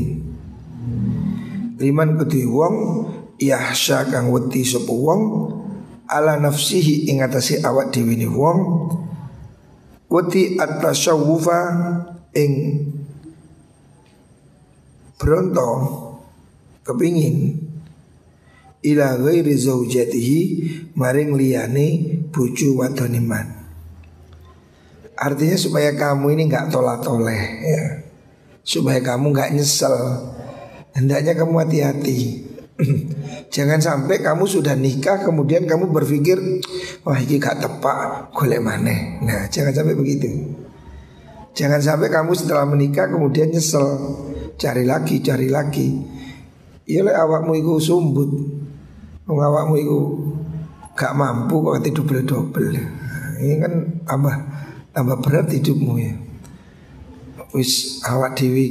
Liman 1.78 2.18
kedhi 2.18 2.50
wong 2.50 2.76
yahsya 3.38 4.08
kang 4.10 4.30
wedi 4.30 4.62
sapa 4.62 4.92
wong. 4.92 5.22
Ala 6.04 6.36
nafsihi 6.36 7.08
ing 7.08 7.24
atase 7.24 7.64
awak 7.64 7.90
dhewe 7.90 8.14
ni 8.14 8.28
wong. 8.28 8.90
Wedi 10.12 10.60
at-tasawwufa 10.60 11.60
ing 12.36 12.52
bronto 15.16 15.68
kepingin. 16.84 17.58
Ila 18.84 19.16
ghairi 19.16 19.56
zaujatihi 19.56 20.40
maring 20.92 21.32
liyane 21.40 22.20
bojo 22.28 22.84
wadone 22.84 23.16
man 23.24 23.48
Artinya 25.14 25.56
supaya 25.56 25.96
kamu 25.96 26.36
ini 26.36 26.42
nggak 26.52 26.68
tolak-toleh 26.68 27.42
ya. 27.64 27.84
Supaya 28.60 29.00
kamu 29.00 29.32
nggak 29.32 29.56
nyesel. 29.56 29.94
Hendaknya 30.92 31.32
kamu 31.32 31.64
hati-hati 31.64 32.44
Jangan 33.54 33.78
sampai 33.78 34.18
kamu 34.18 34.44
sudah 34.50 34.74
nikah 34.74 35.22
kemudian 35.22 35.62
kamu 35.62 35.94
berpikir 35.94 36.38
wah 37.06 37.14
ini 37.14 37.38
gak 37.38 37.62
tepak 37.62 38.30
golek 38.34 38.58
mana. 38.58 39.22
Nah, 39.22 39.46
jangan 39.46 39.70
sampai 39.70 39.94
begitu. 39.94 40.26
Jangan 41.54 41.78
sampai 41.78 42.10
kamu 42.10 42.34
setelah 42.34 42.66
menikah 42.66 43.06
kemudian 43.06 43.54
nyesel, 43.54 43.86
cari 44.58 44.82
lagi, 44.82 45.22
cari 45.22 45.46
lagi. 45.46 46.02
Iya 46.84 47.14
awakmu 47.14 47.54
itu 47.54 47.78
sumbut. 47.78 48.30
Awakmu 49.30 49.74
itu 49.78 49.98
gak 50.98 51.14
mampu 51.14 51.62
kok 51.62 51.78
double-double. 51.78 52.74
Nah, 52.74 53.38
ini 53.38 53.54
kan 53.62 53.72
tambah 54.02 54.34
tambah 54.90 55.16
berat 55.22 55.46
hidupmu 55.54 55.94
ya. 56.02 56.14
Wis 57.54 58.02
awak 58.02 58.34
dewi 58.34 58.66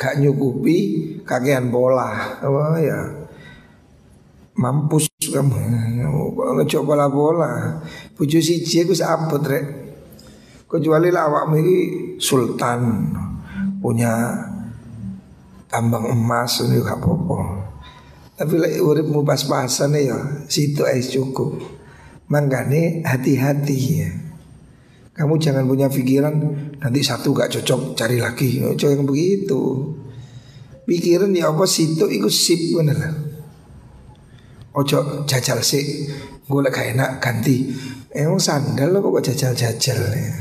gak 0.00 0.16
nyukupi 0.16 0.76
kakean 1.28 1.68
pola. 1.68 2.40
Oh 2.40 2.72
ya. 2.80 3.28
Mampus 4.56 5.12
kamu. 5.20 5.56
Ngejok 6.60 6.84
bola-bola 6.84 7.80
Buju 8.16 8.40
siji 8.40 8.88
aku 8.88 8.96
seabot 8.96 9.44
rek. 9.44 9.64
Kecuali 10.64 11.12
lah 11.12 11.28
awakmu 11.28 11.54
ini 11.60 11.76
sultan. 12.16 13.12
Punya 13.84 14.32
tambang 15.68 16.08
emas 16.08 16.64
ini 16.64 16.80
gak 16.80 16.96
apa-apa. 16.96 17.40
Tapi 18.40 18.56
like, 18.56 18.80
uripmu 18.80 19.20
pas-pasan 19.20 20.00
ya 20.00 20.16
Situ 20.48 20.88
es 20.88 21.12
cukup. 21.12 21.60
Makanya 22.32 23.04
hati-hati 23.04 23.76
ya 23.76 24.29
kamu 25.20 25.36
jangan 25.36 25.68
punya 25.68 25.84
pikiran 25.92 26.32
nanti 26.80 27.04
satu 27.04 27.36
gak 27.36 27.52
cocok 27.52 27.92
cari 27.92 28.16
lagi. 28.16 28.64
Jangan 28.72 29.04
begitu. 29.04 29.92
Pikiran 30.88 31.36
ya 31.36 31.52
apa 31.52 31.68
situ 31.68 32.08
ikut 32.08 32.32
sip 32.32 32.72
bener. 32.72 32.96
Ojo 34.70 35.26
jajal 35.26 35.60
sih 35.66 36.06
Gue 36.46 36.62
gak 36.62 36.94
enak 36.94 37.18
ganti 37.18 37.74
Emang 38.14 38.38
sandal 38.38 38.94
lo 38.94 39.02
kok 39.02 39.26
jajal-jajal 39.26 39.98
ya. 40.14 40.34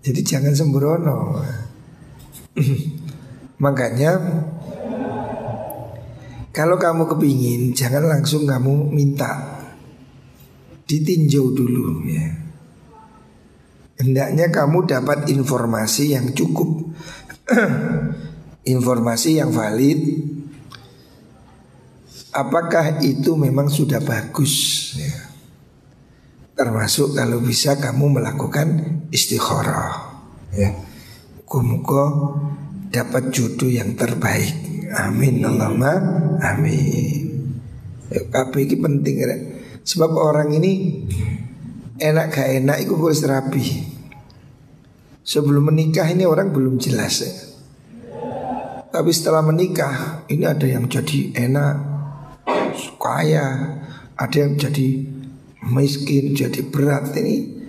Jadi 0.00 0.20
jangan 0.24 0.56
sembrono 0.56 1.36
Makanya 3.64 4.16
Kalau 6.56 6.80
kamu 6.80 7.04
kepingin 7.04 7.76
Jangan 7.76 8.08
langsung 8.08 8.48
kamu 8.48 8.96
minta 8.96 9.60
Ditinjau 10.88 11.52
dulu 11.52 12.08
ya 12.08 12.47
Hendaknya 13.98 14.46
kamu 14.54 14.86
dapat 14.86 15.26
informasi 15.26 16.14
yang 16.14 16.30
cukup 16.30 16.94
Informasi 18.74 19.40
yang 19.40 19.50
valid 19.50 20.00
apakah 22.38 23.00
itu 23.00 23.34
memang 23.34 23.72
sudah 23.72 23.98
bagus 24.04 24.54
ya. 24.94 25.16
Termasuk 26.58 27.14
kalau 27.14 27.38
bisa 27.38 27.78
kamu 27.78 28.18
melakukan 28.18 28.68
istikharah 29.14 30.20
ya. 30.52 30.74
Muka 31.48 32.04
dapat 32.92 33.32
jodoh 33.32 33.72
yang 33.72 33.96
terbaik. 33.96 34.52
Amin 34.92 35.40
Allahumma 35.40 35.96
amin. 36.44 37.24
Ya, 38.12 38.20
ini 38.52 38.76
penting. 38.76 39.14
Sebab 39.80 40.12
orang 40.12 40.52
ini 40.52 41.04
enak 41.98 42.26
gak 42.30 42.48
enak 42.62 42.78
itu 42.86 42.94
harus 42.94 43.22
rapi. 43.26 43.66
Sebelum 45.26 45.68
menikah 45.68 46.08
ini 46.08 46.24
orang 46.24 46.54
belum 46.54 46.80
jelas 46.80 47.20
ya. 47.20 47.34
Tapi 48.88 49.10
setelah 49.12 49.44
menikah 49.44 50.24
ini 50.32 50.48
ada 50.48 50.64
yang 50.64 50.88
jadi 50.88 51.36
enak, 51.36 51.76
kaya, 52.96 53.76
ada 54.16 54.36
yang 54.40 54.56
jadi 54.56 55.04
miskin, 55.68 56.32
jadi 56.32 56.64
berat 56.72 57.12
ini. 57.20 57.60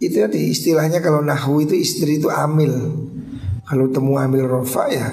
Itu 0.00 0.24
tadi 0.24 0.48
istilahnya 0.48 1.04
kalau 1.04 1.20
nahwu 1.20 1.68
itu 1.68 1.76
istri 1.76 2.16
itu 2.16 2.32
amil. 2.32 2.72
Kalau 3.68 3.92
temu 3.92 4.16
amil 4.16 4.48
rofa 4.48 4.88
ya 4.88 5.12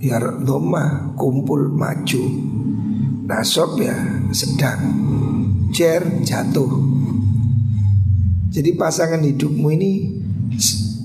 biar 0.00 0.42
doma 0.42 1.14
kumpul 1.14 1.70
maju. 1.70 2.24
Nasab 3.30 3.78
ya 3.78 3.94
sedang. 4.34 4.82
Cer 5.70 6.02
jatuh. 6.26 6.93
Jadi 8.54 8.70
pasangan 8.78 9.18
hidupmu 9.18 9.66
ini 9.74 10.14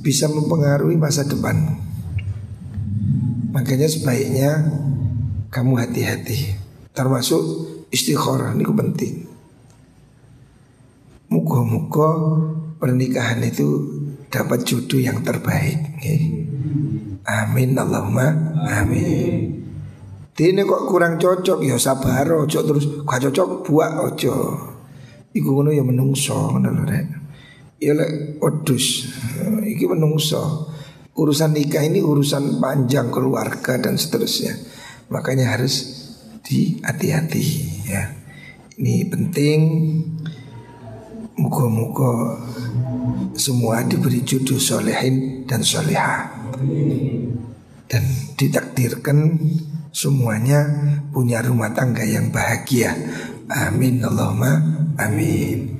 bisa 0.06 0.30
mempengaruhi 0.30 1.02
masa 1.02 1.26
depan. 1.26 1.82
Makanya 3.50 3.90
sebaiknya 3.90 4.70
kamu 5.50 5.82
hati-hati. 5.82 6.54
Termasuk 6.94 7.42
istikharah 7.90 8.54
ini 8.54 8.70
penting. 8.70 9.14
Muka-muka 11.34 12.10
pernikahan 12.78 13.42
itu 13.42 13.98
dapat 14.30 14.62
jodoh 14.62 15.02
yang 15.02 15.26
terbaik. 15.26 15.98
Amin 17.26 17.74
Allahumma 17.74 18.56
amin. 18.62 19.58
Ini 20.40 20.64
kok 20.64 20.88
kurang 20.88 21.20
cocok 21.20 21.68
ya 21.68 21.76
sabar 21.76 22.24
ojo 22.24 22.64
terus 22.64 23.04
gak 23.04 23.28
cocok 23.28 23.66
buat 23.68 23.92
ojo. 24.08 24.36
Iku 25.36 25.50
ngono 25.52 25.76
ya 25.76 25.84
menungso 25.84 26.56
ngono 26.56 26.88
rek. 26.88 27.19
Ya 27.80 27.96
lek 27.96 28.40
odus 28.44 29.08
iki 29.64 29.88
menungso. 29.88 30.68
Urusan 31.16 31.52
nikah 31.52 31.84
ini 31.84 32.00
urusan 32.00 32.64
panjang 32.64 33.12
keluarga 33.12 33.76
dan 33.76 34.00
seterusnya. 34.00 34.56
Makanya 35.12 35.56
harus 35.56 36.08
di 36.44 36.80
hati-hati 36.80 37.46
ya. 37.88 38.20
Ini 38.80 39.12
penting 39.12 39.60
Muka-muka 41.40 42.40
semua 43.36 43.84
diberi 43.84 44.24
jodoh 44.24 44.60
solehin 44.60 45.44
dan 45.48 45.64
soleha 45.64 46.32
Dan 47.88 48.04
ditakdirkan 48.40 49.40
semuanya 49.92 50.64
punya 51.16 51.44
rumah 51.44 51.72
tangga 51.72 52.04
yang 52.04 52.32
bahagia 52.32 52.92
Amin 53.48 54.04
Allahumma 54.04 54.64
amin 55.00 55.79